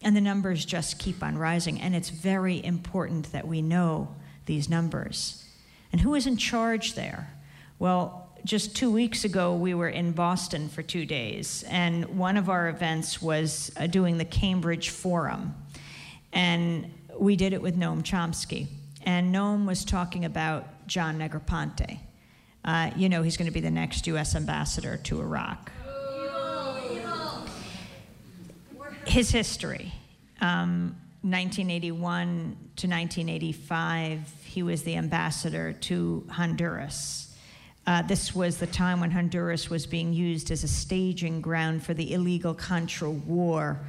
[0.01, 1.81] And the numbers just keep on rising.
[1.81, 5.45] And it's very important that we know these numbers.
[5.91, 7.33] And who is in charge there?
[7.79, 12.49] Well, just two weeks ago, we were in Boston for two days, and one of
[12.49, 15.55] our events was uh, doing the Cambridge Forum.
[16.31, 18.67] And we did it with Noam Chomsky.
[19.03, 21.99] And Noam was talking about John Negroponte.
[22.63, 24.35] Uh, you know, he's going to be the next U.S.
[24.35, 25.71] ambassador to Iraq.
[29.05, 29.93] His history
[30.41, 32.25] um, 1981
[32.77, 37.35] to 1985, he was the ambassador to Honduras.
[37.85, 41.93] Uh, this was the time when Honduras was being used as a staging ground for
[41.93, 43.79] the illegal Contra war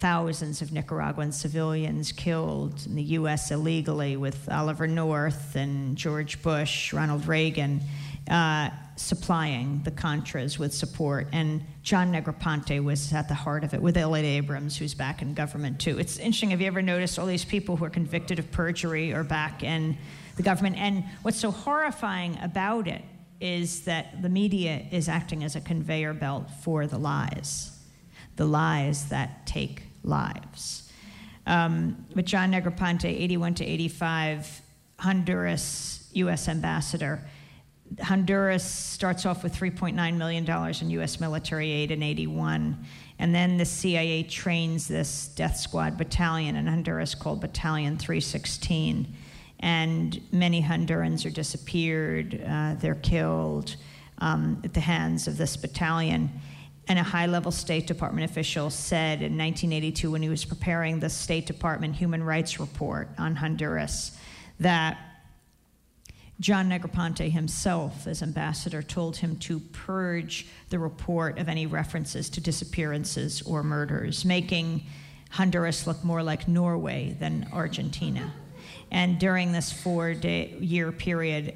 [0.00, 3.50] thousands of Nicaraguan civilians killed in the U.S.
[3.50, 7.82] illegally with Oliver North and George Bush, Ronald Reagan,
[8.28, 11.28] uh, supplying the Contras with support.
[11.32, 15.34] And John Negroponte was at the heart of it with Elliott Abrams, who's back in
[15.34, 15.98] government too.
[15.98, 16.50] It's interesting.
[16.50, 19.96] Have you ever noticed all these people who are convicted of perjury are back in
[20.36, 20.76] the government?
[20.76, 23.02] And what's so horrifying about it
[23.40, 27.78] is that the media is acting as a conveyor belt for the lies,
[28.36, 30.90] the lies that take lives.
[31.46, 34.60] Um, but John Negroponte, 81 to 85,
[34.98, 36.48] Honduras U.S.
[36.48, 37.22] ambassador,
[38.00, 41.20] Honduras starts off with $3.9 million in U.S.
[41.20, 42.78] military aid in 81.
[43.18, 49.14] And then the CIA trains this death squad battalion in Honduras called Battalion 316.
[49.60, 53.76] And many Hondurans are disappeared, uh, they're killed
[54.18, 56.30] um, at the hands of this battalion.
[56.88, 61.10] And a high level State Department official said in 1982, when he was preparing the
[61.10, 64.16] State Department Human Rights Report on Honduras,
[64.60, 64.98] that
[66.40, 72.40] John Negroponte himself, as ambassador, told him to purge the report of any references to
[72.40, 74.84] disappearances or murders, making
[75.30, 78.32] Honduras look more like Norway than Argentina.
[78.90, 81.54] And during this four day, year period,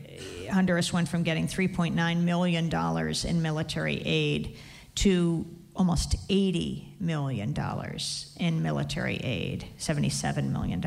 [0.53, 4.57] Honduras went from getting $3.9 million in military aid
[4.97, 7.55] to almost $80 million
[8.39, 10.85] in military aid, $77 million.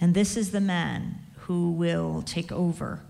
[0.00, 1.18] And this is the man
[1.48, 3.00] who will take over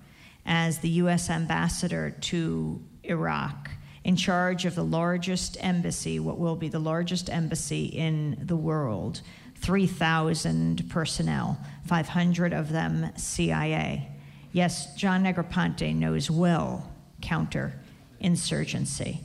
[0.47, 1.29] as the U.S.
[1.29, 3.69] ambassador to Iraq,
[4.05, 9.23] in charge of the largest embassy, what will be the largest embassy in the world
[9.57, 14.09] 3,000 personnel, 500 of them CIA.
[14.53, 16.89] Yes, John Negroponte knows well
[17.21, 19.19] counterinsurgency.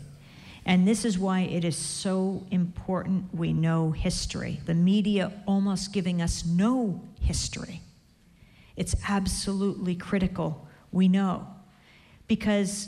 [0.66, 4.60] And this is why it is so important we know history.
[4.66, 7.83] The media almost giving us no history.
[8.76, 11.48] It's absolutely critical we know.
[12.28, 12.88] Because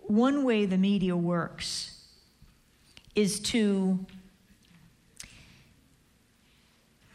[0.00, 2.06] one way the media works
[3.14, 4.06] is to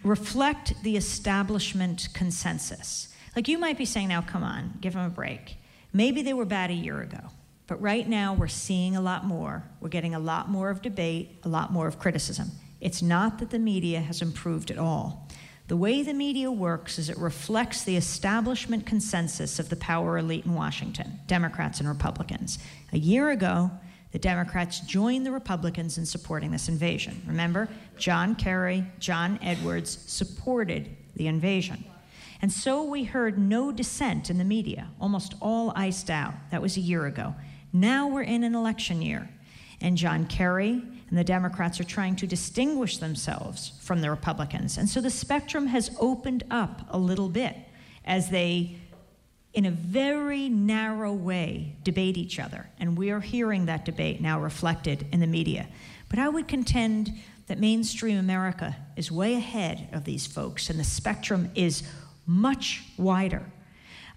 [0.04, 3.08] reflect the establishment consensus.
[3.36, 5.58] Like you might be saying, now come on, give them a break.
[5.94, 7.30] Maybe they were bad a year ago,
[7.68, 9.64] but right now we're seeing a lot more.
[9.80, 12.52] We're getting a lot more of debate, a lot more of criticism.
[12.82, 15.28] It's not that the media has improved at all.
[15.68, 20.46] The way the media works is it reflects the establishment consensus of the power elite
[20.46, 22.60] in Washington, Democrats and Republicans.
[22.92, 23.72] A year ago,
[24.12, 27.22] the Democrats joined the Republicans in supporting this invasion.
[27.26, 31.86] Remember, John Kerry, John Edwards supported the invasion.
[32.42, 36.34] And so we heard no dissent in the media, almost all iced out.
[36.52, 37.36] That was a year ago.
[37.72, 39.30] Now we're in an election year,
[39.80, 44.80] and John Kerry and the Democrats are trying to distinguish themselves from the Republicans.
[44.80, 47.56] And so the spectrum has opened up a little bit
[48.04, 48.78] as they,
[49.54, 52.68] in a very narrow way, debate each other.
[52.80, 55.68] And we are hearing that debate now reflected in the media.
[56.10, 57.12] But I would contend
[57.46, 61.84] that mainstream America is way ahead of these folks, and the spectrum is
[62.26, 63.44] much wider.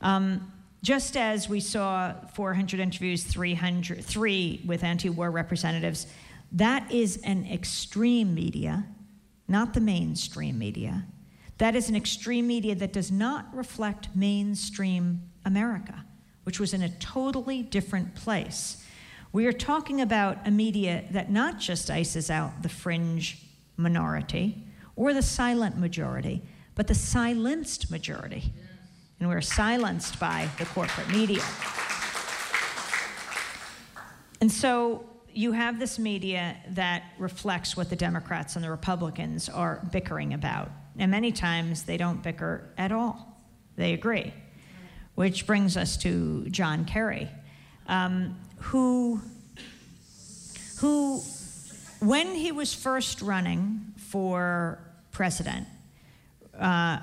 [0.00, 0.50] Um,
[0.82, 6.06] just as we saw 400 interviews, 300, three with anti war representatives,
[6.52, 8.87] that is an extreme media,
[9.48, 11.06] not the mainstream media.
[11.59, 16.04] That is an extreme media that does not reflect mainstream America,
[16.44, 18.85] which was in a totally different place.
[19.32, 23.42] We are talking about a media that not just ices out the fringe
[23.76, 24.64] minority
[24.96, 26.42] or the silent majority,
[26.74, 28.52] but the silenced majority.
[29.18, 31.42] And we're silenced by the corporate media.
[34.40, 35.04] And so
[35.37, 40.70] you have this media that reflects what the Democrats and the Republicans are bickering about.
[40.99, 43.38] And many times they don't bicker at all,
[43.77, 44.33] they agree.
[45.14, 47.29] Which brings us to John Kerry,
[47.87, 49.20] um, who,
[50.79, 51.20] who,
[52.01, 54.79] when he was first running for
[55.12, 55.66] president,
[56.59, 57.01] uh,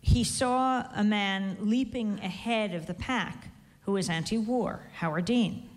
[0.00, 3.48] he saw a man leaping ahead of the pack
[3.82, 5.67] who was anti war, Howard Dean.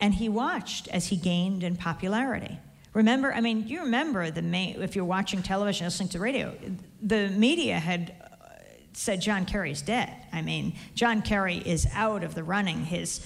[0.00, 2.58] And he watched as he gained in popularity.
[2.94, 6.54] Remember, I mean, you remember the main, if you're watching television, listening to radio,
[7.02, 8.48] the media had uh,
[8.92, 10.12] said John Kerry's dead.
[10.32, 12.84] I mean, John Kerry is out of the running.
[12.84, 13.24] His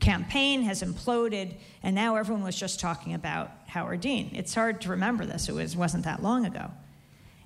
[0.00, 4.30] campaign has imploded, and now everyone was just talking about Howard Dean.
[4.34, 6.70] It's hard to remember this, it was, wasn't that long ago.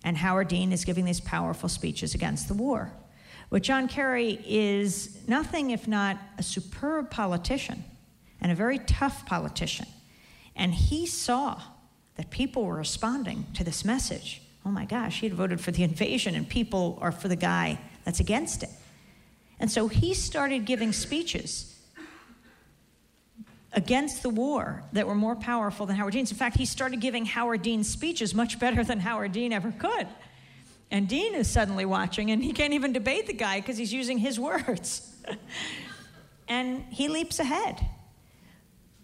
[0.02, 2.92] And Howard Dean is giving these powerful speeches against the war.
[3.50, 7.84] But John Kerry is nothing if not a superb politician
[8.40, 9.86] and a very tough politician.
[10.56, 11.60] And he saw
[12.16, 14.42] that people were responding to this message.
[14.64, 17.78] Oh my gosh, he had voted for the invasion, and people are for the guy
[18.04, 18.70] that's against it.
[19.58, 21.78] And so he started giving speeches
[23.72, 26.30] against the war that were more powerful than Howard Dean's.
[26.30, 30.08] In fact, he started giving Howard Dean speeches much better than Howard Dean ever could.
[30.90, 34.18] And Dean is suddenly watching, and he can't even debate the guy because he's using
[34.18, 35.14] his words.
[36.48, 37.80] and he leaps ahead.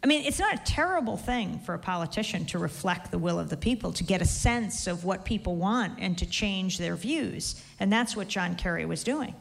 [0.07, 3.51] I mean, it's not a terrible thing for a politician to reflect the will of
[3.51, 7.61] the people, to get a sense of what people want and to change their views.
[7.81, 9.35] And that's what John Kerry was doing.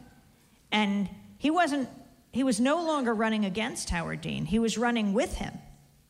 [0.71, 1.07] And
[1.37, 1.87] he wasn't,
[2.31, 5.53] he was no longer running against Howard Dean, he was running with him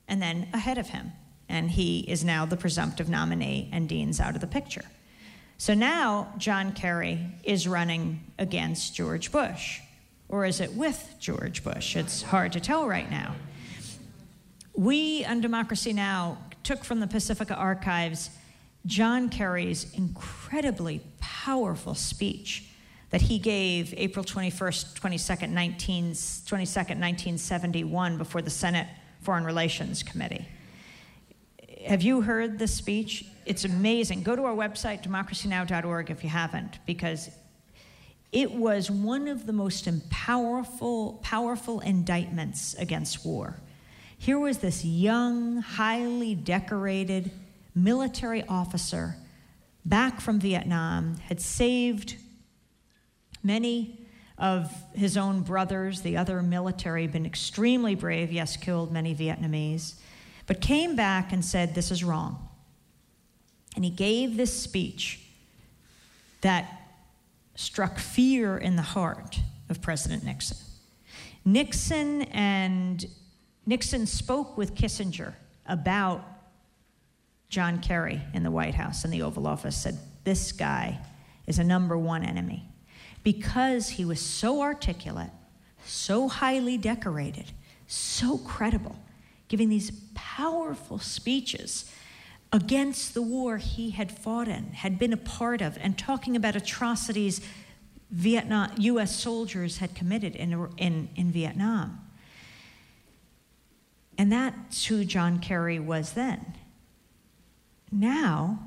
[0.07, 1.11] and then ahead of him.
[1.49, 4.85] And he is now the presumptive nominee, and Dean's out of the picture.
[5.57, 9.81] So now John Kerry is running against George Bush.
[10.29, 11.97] Or is it with George Bush?
[11.97, 13.35] It's hard to tell right now.
[14.77, 16.37] We on Democracy Now!
[16.63, 18.29] took from the Pacifica archives
[18.85, 22.65] John Kerry's incredibly powerful speech
[23.11, 28.87] that he gave April 21st, 22nd, 19, 22nd, 1971, before the Senate
[29.21, 30.45] Foreign Relations Committee.
[31.85, 33.25] Have you heard this speech?
[33.45, 34.23] It's amazing.
[34.23, 37.29] Go to our website, democracynow.org, if you haven't, because
[38.33, 43.55] it was one of the most powerful, powerful indictments against war.
[44.17, 47.31] Here was this young, highly decorated
[47.73, 49.17] military officer
[49.85, 52.15] back from Vietnam, had saved
[53.43, 54.05] many
[54.37, 59.95] of his own brothers, the other military, been extremely brave, yes, killed many Vietnamese,
[60.47, 62.49] but came back and said, This is wrong.
[63.75, 65.21] And he gave this speech
[66.41, 66.81] that
[67.55, 69.39] struck fear in the heart
[69.69, 70.57] of President Nixon.
[71.45, 73.05] Nixon and
[73.65, 75.33] Nixon spoke with Kissinger
[75.65, 76.23] about
[77.49, 80.99] John Kerry in the White House in the Oval Office, said, This guy
[81.47, 82.67] is a number one enemy.
[83.23, 85.31] Because he was so articulate,
[85.85, 87.51] so highly decorated,
[87.87, 88.99] so credible,
[89.47, 91.91] giving these powerful speeches
[92.51, 96.55] against the war he had fought in, had been a part of, and talking about
[96.55, 97.41] atrocities
[98.11, 99.15] Vietnam, U.S.
[99.15, 102.04] soldiers had committed in, in, in Vietnam.
[104.17, 106.55] And that's who John Kerry was then.
[107.91, 108.59] Now,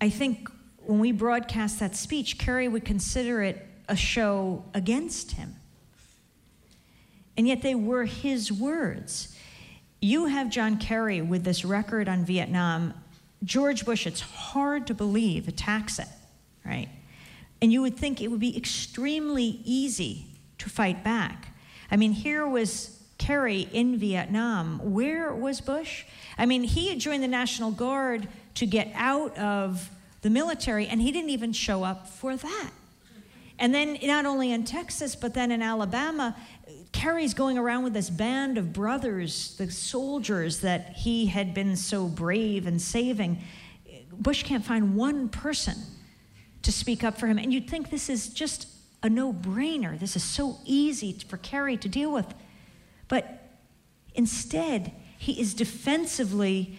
[0.00, 5.56] I think when we broadcast that speech, Kerry would consider it a show against him.
[7.36, 9.36] And yet they were his words.
[10.00, 12.94] You have John Kerry with this record on Vietnam.
[13.42, 16.08] George Bush, it's hard to believe, attacks it,
[16.64, 16.88] right?
[17.60, 20.26] And you would think it would be extremely easy
[20.58, 21.48] to fight back.
[21.90, 24.92] I mean, here was Kerry in Vietnam.
[24.92, 26.04] Where was Bush?
[26.36, 29.90] I mean, he had joined the National Guard to get out of
[30.22, 32.70] the military, and he didn't even show up for that.
[33.58, 36.36] And then, not only in Texas, but then in Alabama,
[36.92, 42.08] Kerry's going around with this band of brothers, the soldiers that he had been so
[42.08, 43.42] brave and saving.
[44.12, 45.74] Bush can't find one person
[46.62, 47.38] to speak up for him.
[47.38, 48.66] And you'd think this is just
[49.02, 49.98] a no brainer.
[49.98, 52.32] This is so easy for Kerry to deal with.
[53.08, 53.58] But
[54.14, 56.78] instead, he is defensively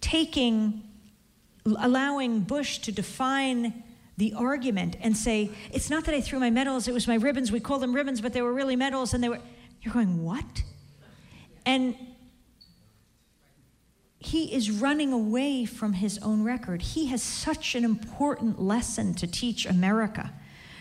[0.00, 0.82] taking,
[1.64, 3.82] allowing Bush to define
[4.16, 7.52] the argument and say, it's not that I threw my medals, it was my ribbons.
[7.52, 9.40] We call them ribbons, but they were really medals, and they were.
[9.82, 10.64] You're going, what?
[11.64, 11.94] And
[14.18, 16.82] he is running away from his own record.
[16.82, 20.32] He has such an important lesson to teach America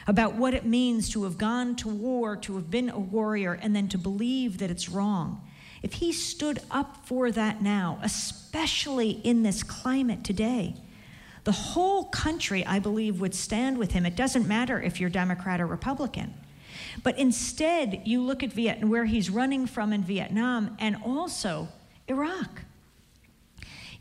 [0.07, 3.75] about what it means to have gone to war, to have been a warrior, and
[3.75, 5.41] then to believe that it's wrong.
[5.81, 10.75] If he stood up for that now, especially in this climate today,
[11.43, 14.05] the whole country, I believe, would stand with him.
[14.05, 16.33] It doesn't matter if you're Democrat or Republican.
[17.03, 21.67] But instead, you look at Vietnam, where he's running from in Vietnam and also
[22.07, 22.61] Iraq.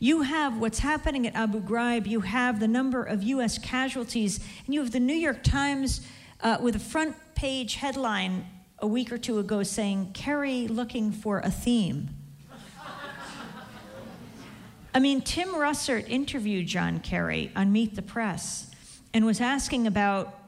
[0.04, 3.56] You have what's happening at Abu Ghraib, you have the number of U.S.
[3.56, 6.02] casualties, and you have the New York Times
[6.42, 8.44] uh, with a front page headline
[8.80, 12.10] a week or two ago saying, Kerry looking for a theme.
[14.94, 18.70] I mean, Tim Russert interviewed John Kerry on Meet the Press
[19.14, 20.38] and was asking about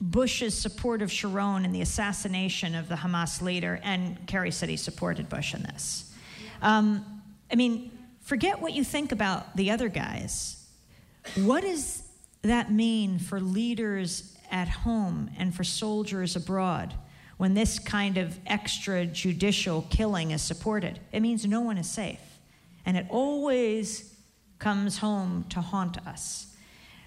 [0.00, 4.76] Bush's support of Sharon and the assassination of the Hamas leader, and Kerry said he
[4.76, 6.14] supported Bush in this.
[6.62, 7.04] Um,
[7.50, 7.90] I mean,
[8.20, 10.66] forget what you think about the other guys.
[11.36, 12.02] What does
[12.42, 16.94] that mean for leaders at home and for soldiers abroad
[17.36, 21.00] when this kind of extrajudicial killing is supported?
[21.12, 22.20] It means no one is safe.
[22.86, 24.14] And it always
[24.58, 26.46] comes home to haunt us.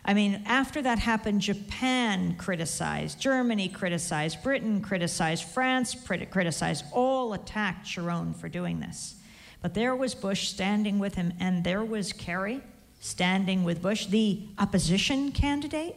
[0.06, 5.96] I mean, after that happened, Japan criticized, Germany criticized, Britain criticized, France
[6.30, 9.16] criticized, all attacked Sharon for doing this.
[9.64, 12.62] But there was Bush standing with him, and there was Kerry
[13.00, 15.96] standing with Bush, the opposition candidate.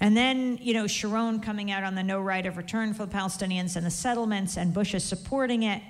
[0.00, 3.12] And then, you know, Sharon coming out on the no right of return for the
[3.12, 5.82] Palestinians and the settlements, and Bush is supporting it.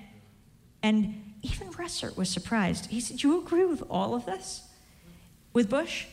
[0.85, 2.87] And even Russert was surprised.
[2.87, 4.63] He said, you agree with all of this?
[5.53, 6.07] With Bush?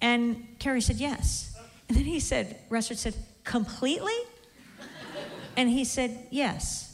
[0.00, 1.56] And Kerry said, Yes.
[1.88, 3.14] And then he said, Russert said,
[3.44, 4.12] Completely?
[5.56, 6.91] And he said, Yes.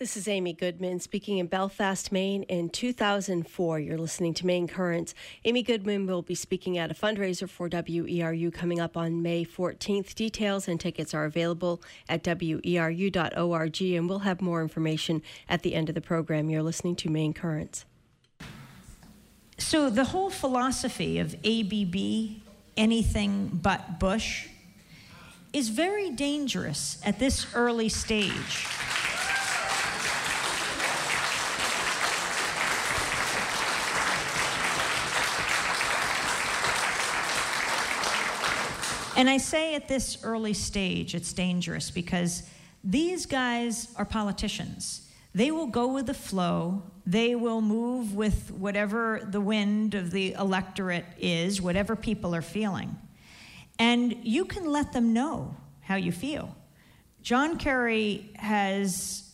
[0.00, 3.80] This is Amy Goodman speaking in Belfast, Maine in 2004.
[3.80, 5.12] You're listening to Maine Currents.
[5.44, 10.14] Amy Goodman will be speaking at a fundraiser for WERU coming up on May 14th.
[10.14, 15.88] Details and tickets are available at weru.org, and we'll have more information at the end
[15.88, 16.48] of the program.
[16.48, 17.84] You're listening to Maine Currents.
[19.58, 22.40] So, the whole philosophy of ABB,
[22.76, 24.46] anything but Bush,
[25.52, 28.64] is very dangerous at this early stage.
[39.18, 42.44] And I say at this early stage it's dangerous because
[42.84, 45.10] these guys are politicians.
[45.34, 46.84] They will go with the flow.
[47.04, 52.96] They will move with whatever the wind of the electorate is, whatever people are feeling.
[53.80, 56.54] And you can let them know how you feel.
[57.20, 59.28] John Kerry has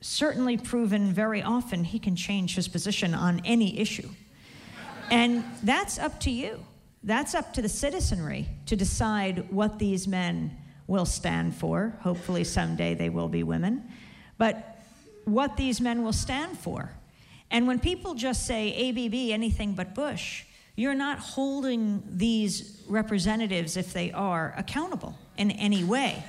[0.00, 4.10] certainly proven very often he can change his position on any issue.
[5.10, 6.64] And that's up to you.
[7.04, 11.94] That's up to the citizenry to decide what these men will stand for.
[12.00, 13.84] Hopefully, someday they will be women.
[14.38, 14.78] But
[15.24, 16.90] what these men will stand for.
[17.50, 20.44] And when people just say ABB, anything but Bush,
[20.76, 26.24] you're not holding these representatives, if they are, accountable in any way.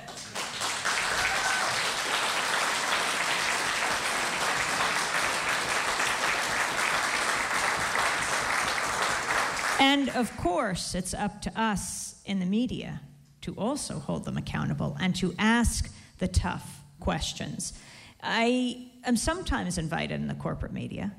[9.78, 13.00] And of course, it's up to us in the media
[13.42, 17.74] to also hold them accountable and to ask the tough questions.
[18.22, 21.12] I am sometimes invited in the corporate media,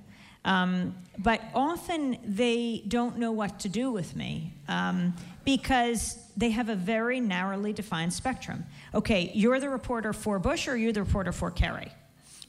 [0.43, 5.13] um, but often they don't know what to do with me um,
[5.45, 8.65] because they have a very narrowly defined spectrum.
[8.93, 11.91] Okay, you're the reporter for Bush or you're the reporter for Kerry.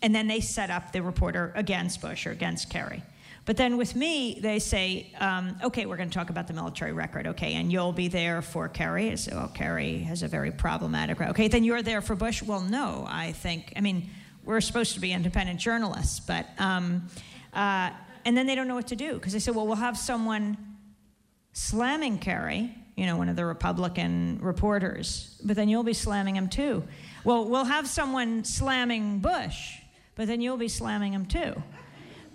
[0.01, 3.03] And then they set up the reporter against Bush or against Kerry.
[3.49, 6.93] But then with me, they say, um, okay, we're going to talk about the military
[6.93, 9.17] record, okay, and you'll be there for Kerry.
[9.17, 11.31] So, well, Kerry has a very problematic record.
[11.31, 12.43] Okay, then you're there for Bush.
[12.43, 14.11] Well, no, I think, I mean,
[14.45, 17.09] we're supposed to be independent journalists, but, um,
[17.55, 17.89] uh,
[18.27, 20.59] and then they don't know what to do because they say, well, we'll have someone
[21.55, 26.51] slamming Kerry, you know, one of the Republican reporters, but then you'll be slamming him
[26.51, 26.85] too.
[27.25, 29.79] Well, we'll have someone slamming Bush,
[30.17, 31.55] but then you'll be slamming him too.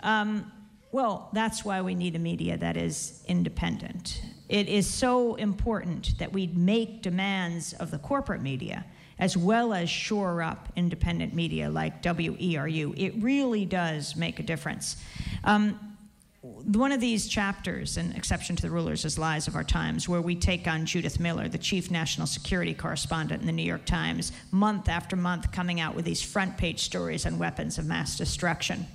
[0.02, 0.52] Um,
[0.94, 4.22] well, that's why we need a media that is independent.
[4.48, 8.86] It is so important that we make demands of the corporate media
[9.18, 12.94] as well as shore up independent media like WERU.
[12.96, 14.98] It really does make a difference.
[15.44, 15.98] Um,
[16.42, 20.22] one of these chapters, an exception to the rulers, is Lies of Our Times, where
[20.22, 24.32] we take on Judith Miller, the chief national security correspondent in the New York Times,
[24.52, 28.86] month after month coming out with these front page stories on weapons of mass destruction.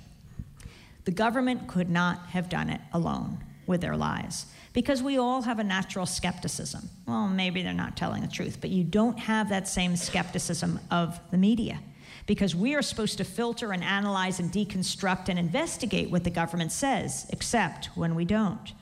[1.09, 5.57] The government could not have done it alone with their lies because we all have
[5.57, 6.87] a natural skepticism.
[7.07, 11.19] Well, maybe they're not telling the truth, but you don't have that same skepticism of
[11.31, 11.79] the media
[12.27, 16.71] because we are supposed to filter and analyze and deconstruct and investigate what the government
[16.71, 18.73] says, except when we don't.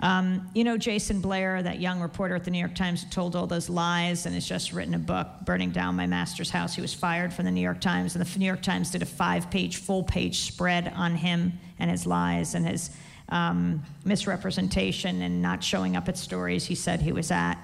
[0.00, 3.34] Um, you know, Jason Blair, that young reporter at the New York Times who told
[3.34, 6.74] all those lies and has just written a book, Burning Down My Master's House.
[6.74, 9.06] He was fired from the New York Times, and the New York Times did a
[9.06, 12.90] five page, full page spread on him and his lies and his
[13.30, 17.56] um, misrepresentation and not showing up at stories he said he was at.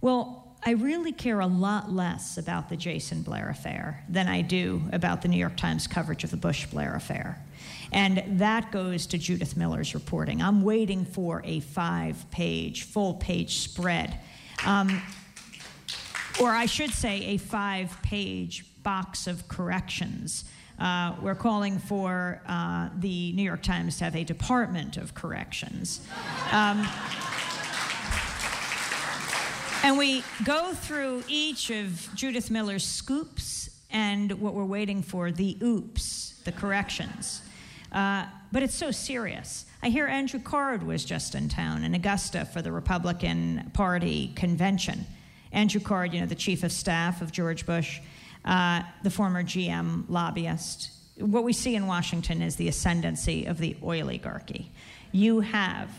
[0.00, 4.82] Well, I really care a lot less about the Jason Blair affair than I do
[4.92, 7.38] about the New York Times coverage of the Bush Blair affair.
[7.92, 10.40] And that goes to Judith Miller's reporting.
[10.40, 14.18] I'm waiting for a five page, full page spread.
[14.64, 15.02] Um,
[16.40, 20.44] or I should say, a five page box of corrections.
[20.78, 26.00] Uh, we're calling for uh, the New York Times to have a department of corrections.
[26.50, 26.86] Um,
[29.84, 35.58] and we go through each of Judith Miller's scoops and what we're waiting for the
[35.62, 37.42] oops, the corrections.
[37.92, 39.66] Uh, but it's so serious.
[39.82, 45.04] I hear Andrew Card was just in town in Augusta for the Republican Party convention.
[45.52, 48.00] Andrew Card, you know, the chief of staff of George Bush,
[48.46, 50.92] uh, the former GM lobbyist.
[51.18, 54.72] What we see in Washington is the ascendancy of the oligarchy.
[55.12, 55.90] You have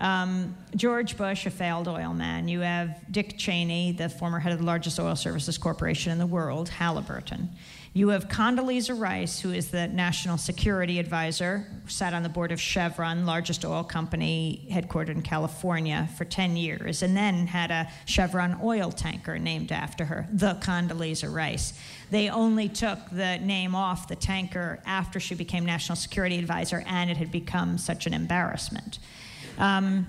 [0.00, 2.48] um, George Bush, a failed oil man.
[2.48, 6.26] You have Dick Cheney, the former head of the largest oil services corporation in the
[6.26, 7.50] world, Halliburton.
[7.92, 12.60] You have Condoleezza Rice, who is the national security advisor, sat on the board of
[12.60, 18.60] Chevron, largest oil company headquartered in California, for 10 years, and then had a Chevron
[18.62, 21.74] oil tanker named after her, the Condoleezza Rice.
[22.12, 27.10] They only took the name off the tanker after she became national security advisor, and
[27.10, 29.00] it had become such an embarrassment.
[29.60, 30.06] Um,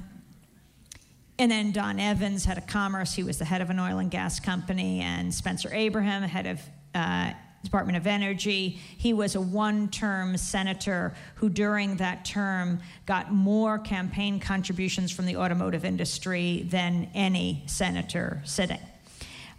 [1.38, 4.10] and then Don Evans, head of commerce, he was the head of an oil and
[4.10, 6.62] gas company, and Spencer Abraham, head of
[6.96, 7.34] uh,
[7.64, 8.80] Department of Energy.
[8.98, 15.26] He was a one term senator who, during that term, got more campaign contributions from
[15.26, 18.80] the automotive industry than any senator sitting.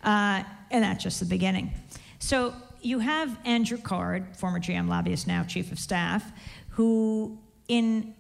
[0.03, 1.72] Uh, and that's just the beginning.
[2.18, 6.32] So you have Andrew Card, former GM lobbyist, now chief of staff,
[6.70, 7.38] who
[7.68, 8.14] in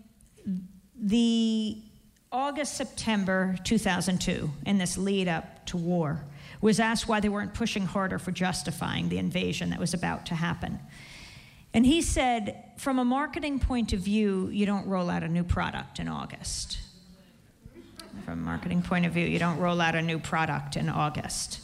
[1.02, 1.76] the
[2.30, 6.24] August, September 2002, in this lead up to war,
[6.60, 10.34] was asked why they weren't pushing harder for justifying the invasion that was about to
[10.34, 10.78] happen.
[11.74, 15.42] And he said, from a marketing point of view, you don't roll out a new
[15.42, 16.78] product in August.
[18.24, 21.60] From a marketing point of view, you don't roll out a new product in August.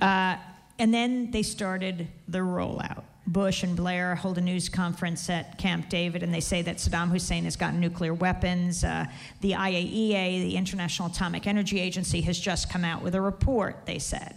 [0.00, 0.36] Uh,
[0.78, 3.04] and then they started the rollout.
[3.26, 7.08] Bush and Blair hold a news conference at Camp David, and they say that Saddam
[7.08, 8.84] Hussein has gotten nuclear weapons.
[8.84, 9.06] Uh,
[9.40, 13.98] the IAEA, the International Atomic Energy Agency, has just come out with a report, they
[13.98, 14.36] said.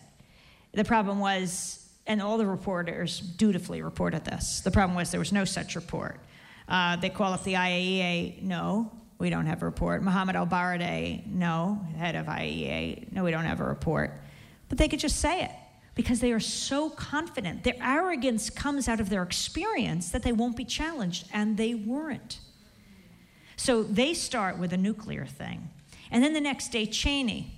[0.72, 5.32] The problem was, and all the reporters dutifully reported this, the problem was there was
[5.32, 6.20] no such report.
[6.68, 10.02] Uh, they call up the IAEA, no, we don't have a report.
[10.02, 14.14] Mohammed ElBaradei, no, head of IAEA, no, we don't have a report.
[14.68, 15.52] But they could just say it
[15.96, 17.64] because they are so confident.
[17.64, 22.40] Their arrogance comes out of their experience that they won't be challenged, and they weren't.
[23.56, 25.70] So they start with a nuclear thing.
[26.12, 27.54] And then the next day, Cheney,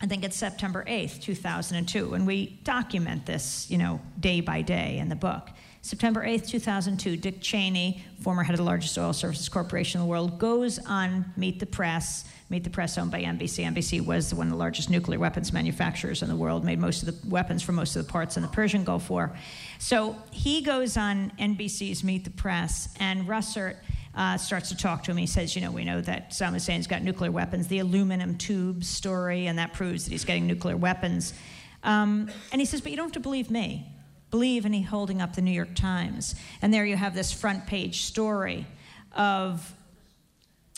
[0.00, 4.98] I think it's September 8th, 2002, and we document this, you know, day by day
[4.98, 5.50] in the book.
[5.80, 10.10] September 8th, 2002, Dick Cheney, former head of the largest oil services corporation in the
[10.10, 13.64] world, goes on Meet the Press Meet the Press, owned by NBC.
[13.64, 17.08] NBC was one of the largest nuclear weapons manufacturers in the world, made most of
[17.08, 19.36] the weapons for most of the parts in the Persian Gulf War.
[19.78, 23.78] So he goes on NBC's Meet the Press, and Russert
[24.14, 25.16] uh, starts to talk to him.
[25.16, 28.84] He says, You know, we know that Saddam Hussein's got nuclear weapons, the aluminum tube
[28.84, 31.34] story, and that proves that he's getting nuclear weapons.
[31.82, 33.92] Um, and he says, But you don't have to believe me.
[34.30, 36.34] Believe in he holding up the New York Times.
[36.62, 38.66] And there you have this front page story
[39.12, 39.75] of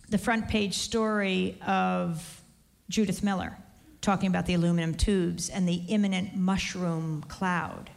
[0.08, 2.42] the front page story of
[2.88, 3.56] Judith Miller
[4.00, 7.90] talking about the aluminum tubes and the imminent mushroom cloud.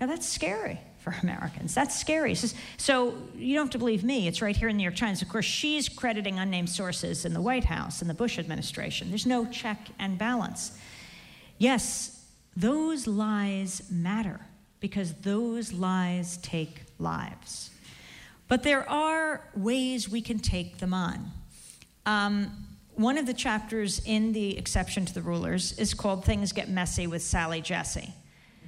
[0.00, 1.74] Now, that's scary for Americans.
[1.74, 2.34] That's scary.
[2.34, 4.26] So, you don't have to believe me.
[4.26, 5.22] It's right here in the New York Times.
[5.22, 9.08] Of course, she's crediting unnamed sources in the White House and the Bush administration.
[9.08, 10.76] There's no check and balance.
[11.58, 14.40] Yes, those lies matter
[14.80, 17.70] because those lies take lives.
[18.48, 21.32] But there are ways we can take them on.
[22.06, 26.68] Um, one of the chapters in the exception to the rulers is called Things Get
[26.68, 28.12] Messy with Sally Jessy.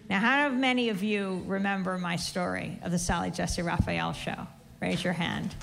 [0.08, 4.46] Now, how many of you remember my story of the Sally Jessy Raphael show?
[4.80, 5.54] Raise your hand.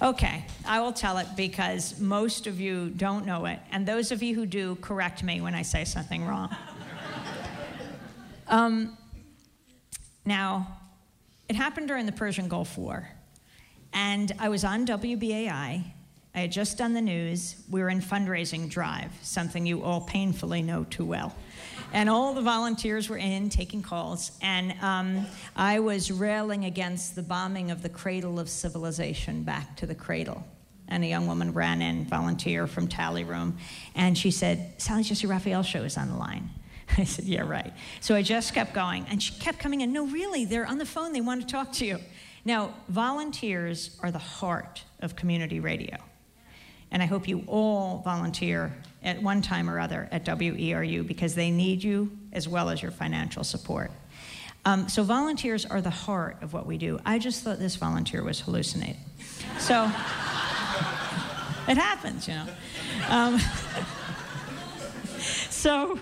[0.00, 4.22] Okay, I will tell it because most of you don't know it, and those of
[4.22, 6.54] you who do, correct me when I say something wrong.
[8.48, 8.96] um,
[10.24, 10.78] now,
[11.48, 13.08] it happened during the Persian Gulf War.
[13.92, 15.84] And I was on WBAI.
[16.32, 17.56] I had just done the news.
[17.68, 21.34] We were in fundraising drive, something you all painfully know too well.
[21.92, 24.30] And all the volunteers were in taking calls.
[24.40, 25.26] And um,
[25.56, 30.46] I was railing against the bombing of the cradle of civilization back to the cradle.
[30.86, 33.56] And a young woman ran in, volunteer from Tally Room,
[33.94, 36.50] and she said, Sally Jessy Raphael show is on the line.
[36.98, 37.72] I said, Yeah, right.
[38.00, 39.92] So I just kept going, and she kept coming in.
[39.92, 41.12] No, really, they're on the phone.
[41.12, 41.98] They want to talk to you.
[42.44, 45.96] Now, volunteers are the heart of community radio.
[46.90, 51.50] And I hope you all volunteer at one time or other at WERU because they
[51.50, 53.90] need you as well as your financial support.
[54.64, 56.98] Um, so, volunteers are the heart of what we do.
[57.06, 59.00] I just thought this volunteer was hallucinating.
[59.58, 59.84] So,
[61.68, 62.46] it happens, you know.
[63.08, 63.38] Um,
[65.50, 65.98] so,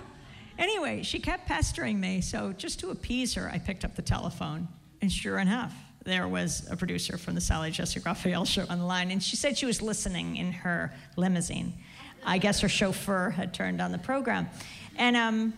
[0.57, 2.19] anyway, she kept pestering me.
[2.19, 4.67] So, just to appease her, I picked up the telephone.
[5.01, 5.73] And sure enough,
[6.09, 9.35] there was a producer from the Sally Jessy Raphael show on the line, and she
[9.35, 11.73] said she was listening in her limousine.
[12.25, 14.49] I guess her chauffeur had turned on the program.
[14.97, 15.53] And, um,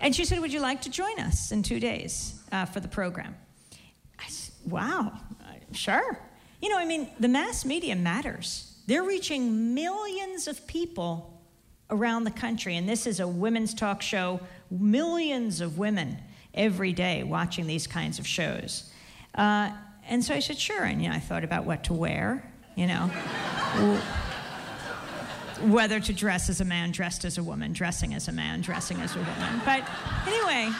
[0.00, 2.88] and she said, Would you like to join us in two days uh, for the
[2.88, 3.34] program?
[4.18, 5.18] I said, Wow,
[5.72, 6.18] sure.
[6.60, 8.76] You know, I mean, the mass media matters.
[8.86, 11.40] They're reaching millions of people
[11.90, 16.18] around the country, and this is a women's talk show, millions of women
[16.54, 18.91] every day watching these kinds of shows.
[19.34, 19.70] Uh,
[20.08, 20.84] and so I said, sure.
[20.84, 23.06] And you know, I thought about what to wear, you know.
[25.62, 29.00] whether to dress as a man, dressed as a woman, dressing as a man, dressing
[29.00, 29.60] as a woman.
[29.64, 29.88] But
[30.26, 30.70] anyway.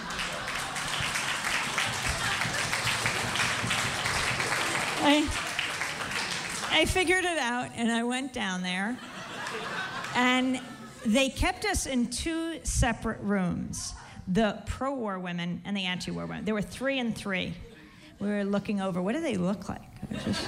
[5.05, 5.29] I,
[6.71, 8.97] I figured it out and I went down there.
[10.15, 10.61] And
[11.05, 13.95] they kept us in two separate rooms
[14.29, 16.45] the pro war women and the anti war women.
[16.45, 17.55] There were three and three.
[18.23, 19.83] We were looking over what do they look like?
[20.25, 20.47] Just,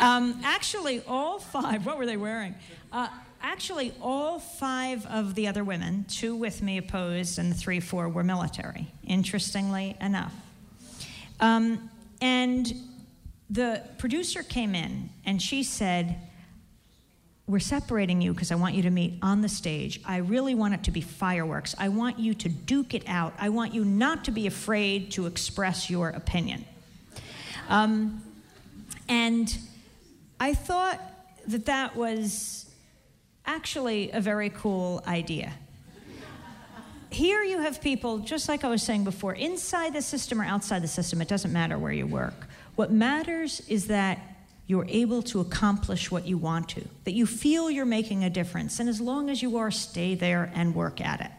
[0.00, 2.54] um, actually, all five, what were they wearing?
[2.92, 3.08] Uh,
[3.40, 8.22] actually, all five of the other women, two with me opposed and three, four, were
[8.22, 10.34] military, interestingly enough.
[11.40, 11.88] Um,
[12.20, 12.70] and
[13.48, 16.16] the producer came in and she said,
[17.46, 20.02] We're separating you because I want you to meet on the stage.
[20.04, 21.74] I really want it to be fireworks.
[21.78, 23.32] I want you to duke it out.
[23.38, 26.66] I want you not to be afraid to express your opinion.
[27.68, 28.22] Um,
[29.08, 29.56] and
[30.40, 31.00] I thought
[31.46, 32.70] that that was
[33.46, 35.52] actually a very cool idea.
[37.10, 40.82] Here you have people, just like I was saying before, inside the system or outside
[40.82, 42.48] the system, it doesn't matter where you work.
[42.74, 44.18] What matters is that
[44.66, 48.80] you're able to accomplish what you want to, that you feel you're making a difference.
[48.80, 51.30] And as long as you are, stay there and work at it.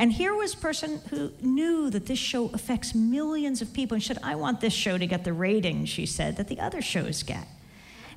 [0.00, 4.02] And here was a person who knew that this show affects millions of people and
[4.02, 7.22] said, I want this show to get the ratings, she said, that the other shows
[7.22, 7.46] get.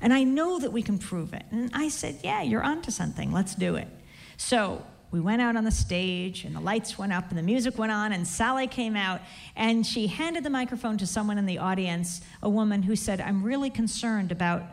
[0.01, 1.43] And I know that we can prove it.
[1.51, 3.33] And I said, Yeah, you're onto something.
[3.33, 3.89] Let's do it.
[4.37, 4.81] So
[5.11, 7.91] we went out on the stage and the lights went up and the music went
[7.91, 9.19] on and Sally came out
[9.57, 13.43] and she handed the microphone to someone in the audience, a woman who said, I'm
[13.43, 14.63] really concerned about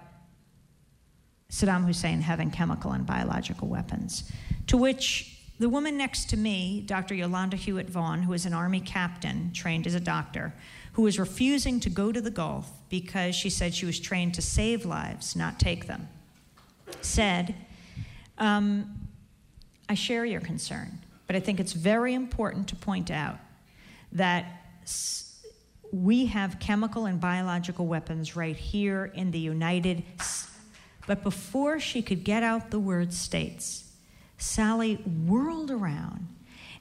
[1.50, 4.30] Saddam Hussein having chemical and biological weapons.
[4.68, 7.14] To which the woman next to me, Dr.
[7.14, 10.54] Yolanda Huet-Vaughn, who is an Army captain trained as a doctor,
[10.94, 14.42] who was refusing to go to the Gulf because she said she was trained to
[14.42, 16.08] save lives, not take them,
[17.02, 17.54] said,
[18.38, 19.06] um,
[19.86, 23.36] I share your concern, but I think it's very important to point out
[24.12, 24.46] that
[25.92, 30.46] we have chemical and biological weapons right here in the United States.
[31.06, 33.89] But before she could get out the word states,
[34.40, 36.26] Sally whirled around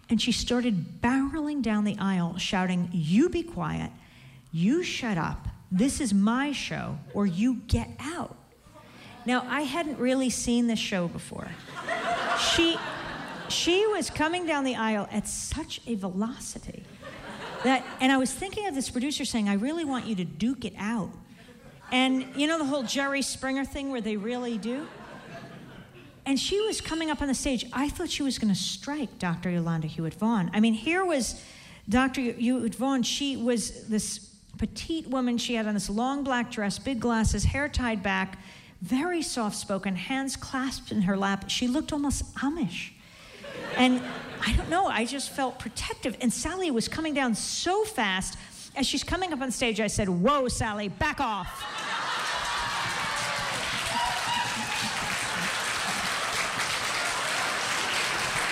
[0.10, 3.92] and she started barreling down the aisle, shouting, You be quiet,
[4.52, 8.36] you shut up, this is my show, or you get out.
[9.26, 11.48] Now, I hadn't really seen this show before.
[12.40, 12.78] She,
[13.50, 16.84] she was coming down the aisle at such a velocity
[17.64, 20.66] that, and I was thinking of this producer saying, I really want you to duke
[20.66, 21.12] it out.
[21.92, 24.88] And you know the whole Jerry Springer thing where they really do?
[26.26, 27.66] And she was coming up on the stage.
[27.74, 29.50] I thought she was going to strike Dr.
[29.50, 30.52] Yolanda Huet-Vaughn.
[30.54, 31.42] I mean, here was
[31.88, 32.22] Dr.
[32.22, 33.04] Huet-Vaughn.
[33.04, 35.38] She was this petite woman.
[35.38, 38.38] She had on this long black dress, big glasses, hair tied back,
[38.82, 41.50] very soft spoken, hands clasped in her lap.
[41.50, 42.92] She looked almost Amish.
[43.76, 44.02] And
[44.46, 46.16] I don't know, I just felt protective.
[46.22, 48.38] And Sally was coming down so fast.
[48.76, 52.09] As she's coming up on stage, I said, Whoa, Sally, back off.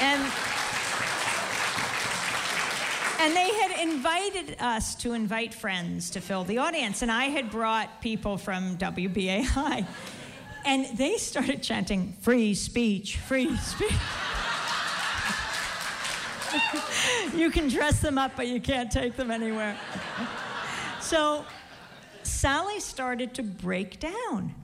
[0.01, 0.21] And
[3.19, 7.49] and they had invited us to invite friends to fill the audience and i had
[7.49, 9.85] brought people from wbai
[10.65, 13.91] and they started chanting free speech free speech
[17.35, 19.77] you can dress them up, but you can't take them anywhere.
[20.99, 21.45] so
[22.23, 24.55] Sally started to break down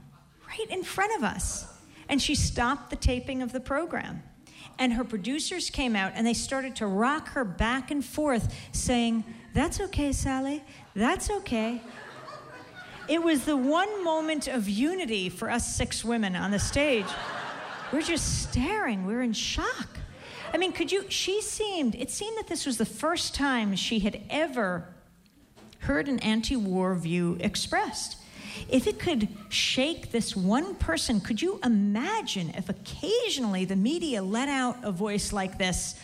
[0.46, 1.66] right in front of us.
[2.08, 4.22] And she stopped the taping of the program.
[4.78, 9.24] And her producers came out and they started to rock her back and forth, saying,
[9.52, 10.62] That's okay, Sally.
[10.94, 11.80] That's okay.
[13.08, 17.06] It was the one moment of unity for us six women on the stage.
[17.92, 19.98] We're just staring, we're in shock.
[20.52, 21.04] I mean, could you?
[21.08, 24.88] She seemed, it seemed that this was the first time she had ever
[25.80, 28.16] heard an anti war view expressed.
[28.68, 34.48] If it could shake this one person, could you imagine if occasionally the media let
[34.48, 35.94] out a voice like this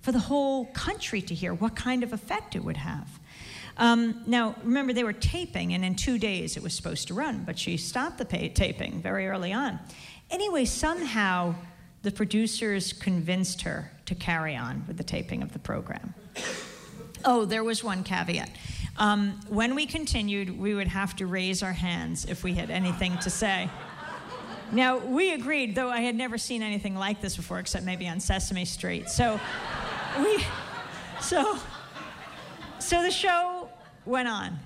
[0.00, 3.08] for the whole country to hear, what kind of effect it would have?
[3.76, 7.44] Um, now, remember, they were taping, and in two days it was supposed to run,
[7.44, 9.78] but she stopped the pay- taping very early on.
[10.30, 11.54] Anyway, somehow
[12.02, 16.14] the producers convinced her to carry on with the taping of the program.
[17.24, 18.50] Oh, there was one caveat.
[18.98, 23.16] Um, when we continued, we would have to raise our hands if we had anything
[23.18, 23.70] to say.
[24.72, 28.18] Now, we agreed, though I had never seen anything like this before, except maybe on
[28.18, 29.08] Sesame Street.
[29.08, 29.40] So,
[30.18, 30.44] we,
[31.20, 31.58] so,
[32.80, 33.68] so the show
[34.04, 34.58] went on.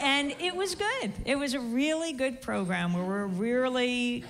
[0.00, 1.12] And it was good.
[1.24, 4.24] It was a really good program where we're really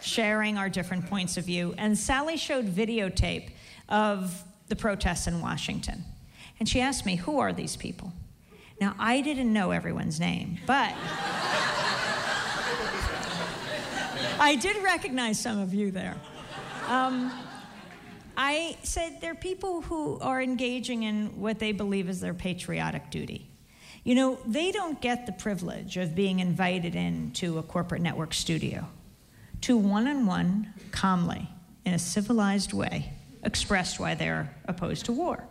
[0.00, 1.74] sharing our different points of view.
[1.78, 3.50] And Sally showed videotape
[3.88, 6.04] of the protests in Washington.
[6.58, 8.12] And she asked me, Who are these people?
[8.82, 10.92] Now, I didn't know everyone's name, but
[14.40, 16.16] I did recognize some of you there.
[16.88, 17.30] Um,
[18.36, 23.48] I said they're people who are engaging in what they believe is their patriotic duty.
[24.02, 28.88] You know, they don't get the privilege of being invited into a corporate network studio
[29.60, 31.48] to one on one, calmly,
[31.84, 33.12] in a civilized way,
[33.44, 35.46] express why they're opposed to war.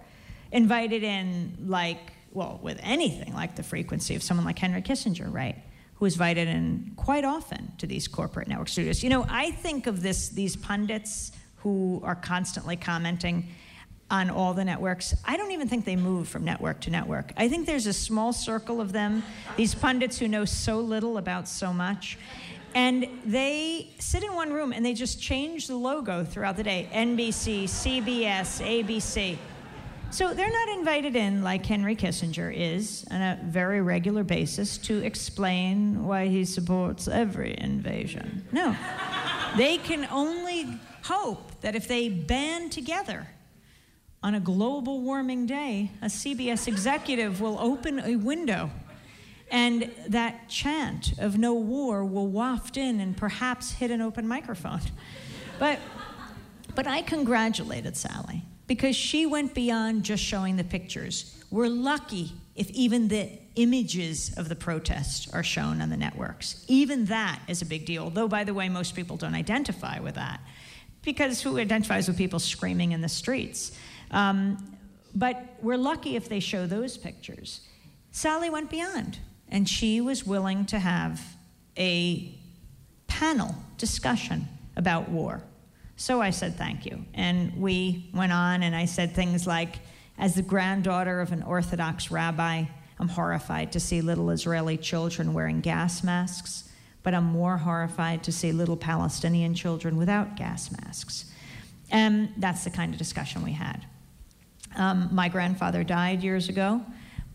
[0.51, 5.55] Invited in, like, well, with anything like the frequency of someone like Henry Kissinger, right?
[5.95, 9.03] Who is invited in quite often to these corporate network studios.
[9.03, 13.47] You know, I think of this, these pundits who are constantly commenting
[14.09, 15.13] on all the networks.
[15.25, 17.31] I don't even think they move from network to network.
[17.37, 19.23] I think there's a small circle of them,
[19.55, 22.17] these pundits who know so little about so much.
[22.73, 26.89] And they sit in one room and they just change the logo throughout the day
[26.93, 29.37] NBC, CBS, ABC.
[30.11, 34.97] So they're not invited in like Henry Kissinger is on a very regular basis to
[34.97, 38.45] explain why he supports every invasion.
[38.51, 38.75] No.
[39.57, 40.67] they can only
[41.05, 43.25] hope that if they band together
[44.21, 48.69] on a global warming day, a CBS executive will open a window
[49.49, 54.81] and that chant of no war will waft in and perhaps hit an open microphone.
[55.57, 55.79] But,
[56.75, 61.37] but I congratulated Sally because she went beyond just showing the pictures.
[61.51, 66.63] We're lucky if even the images of the protest are shown on the networks.
[66.69, 70.15] Even that is a big deal, though, by the way, most people don't identify with
[70.15, 70.39] that
[71.01, 73.73] because who identifies with people screaming in the streets?
[74.09, 74.77] Um,
[75.13, 77.67] but we're lucky if they show those pictures.
[78.11, 79.19] Sally went beyond
[79.49, 81.21] and she was willing to have
[81.77, 82.33] a
[83.07, 84.47] panel discussion
[84.77, 85.43] about war.
[86.01, 87.05] So I said thank you.
[87.13, 89.77] And we went on, and I said things like,
[90.17, 92.63] as the granddaughter of an Orthodox rabbi,
[92.99, 96.67] I'm horrified to see little Israeli children wearing gas masks,
[97.03, 101.31] but I'm more horrified to see little Palestinian children without gas masks.
[101.91, 103.85] And that's the kind of discussion we had.
[104.75, 106.81] Um, my grandfather died years ago.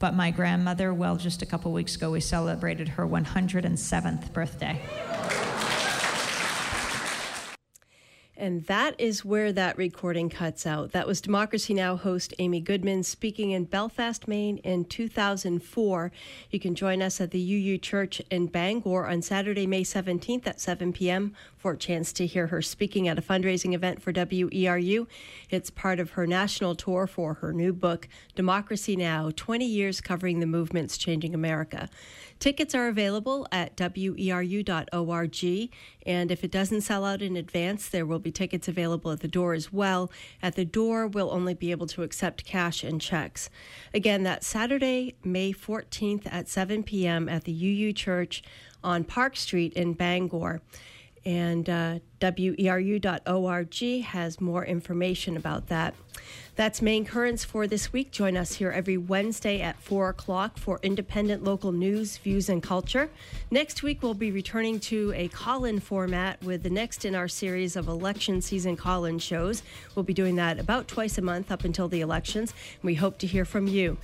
[0.00, 4.82] But my grandmother, well, just a couple weeks ago, we celebrated her 107th birthday.
[8.38, 10.92] And that is where that recording cuts out.
[10.92, 11.96] That was Democracy Now!
[11.96, 16.12] host Amy Goodman speaking in Belfast, Maine in 2004.
[16.50, 20.60] You can join us at the UU Church in Bangor on Saturday, May 17th at
[20.60, 21.34] 7 p.m.
[21.56, 25.06] for a chance to hear her speaking at a fundraising event for WERU.
[25.48, 29.30] It's part of her national tour for her new book, Democracy Now!
[29.34, 31.88] 20 Years Covering the Movements Changing America.
[32.38, 35.70] Tickets are available at weru.org,
[36.04, 39.28] and if it doesn't sell out in advance, there will be tickets available at the
[39.28, 40.10] door as well.
[40.42, 43.48] At the door, we'll only be able to accept cash and checks.
[43.94, 47.28] Again, that's Saturday, May 14th at 7 p.m.
[47.28, 48.42] at the UU Church
[48.84, 50.60] on Park Street in Bangor.
[51.24, 51.98] And uh,
[52.32, 55.94] weru.org has more information about that.
[56.56, 58.10] That's Maine Currents for this week.
[58.10, 63.10] Join us here every Wednesday at 4 o'clock for independent local news, views, and culture.
[63.50, 67.28] Next week, we'll be returning to a call in format with the next in our
[67.28, 69.62] series of election season call in shows.
[69.94, 72.54] We'll be doing that about twice a month up until the elections.
[72.82, 73.98] We hope to hear from you.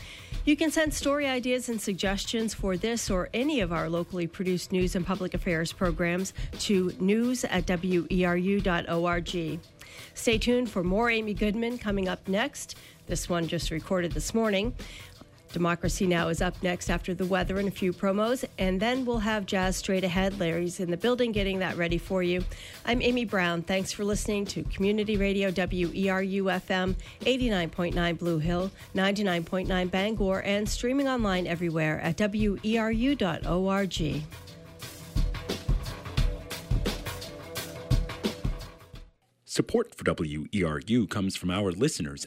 [0.44, 4.72] You can send story ideas and suggestions for this or any of our locally produced
[4.72, 7.64] news and public affairs programs to news at
[8.12, 9.60] weru.org.
[10.14, 12.76] Stay tuned for more Amy Goodman coming up next.
[13.06, 14.74] This one just recorded this morning.
[15.52, 16.28] Democracy Now!
[16.28, 19.76] is up next after the weather and a few promos, and then we'll have Jazz
[19.76, 20.40] straight ahead.
[20.40, 22.42] Larry's in the building getting that ready for you.
[22.86, 23.62] I'm Amy Brown.
[23.62, 31.08] Thanks for listening to Community Radio WERU FM 89.9 Blue Hill, 99.9 Bangor, and streaming
[31.08, 33.12] online everywhere at weru.org.
[39.55, 42.20] Support for WERU comes from our listeners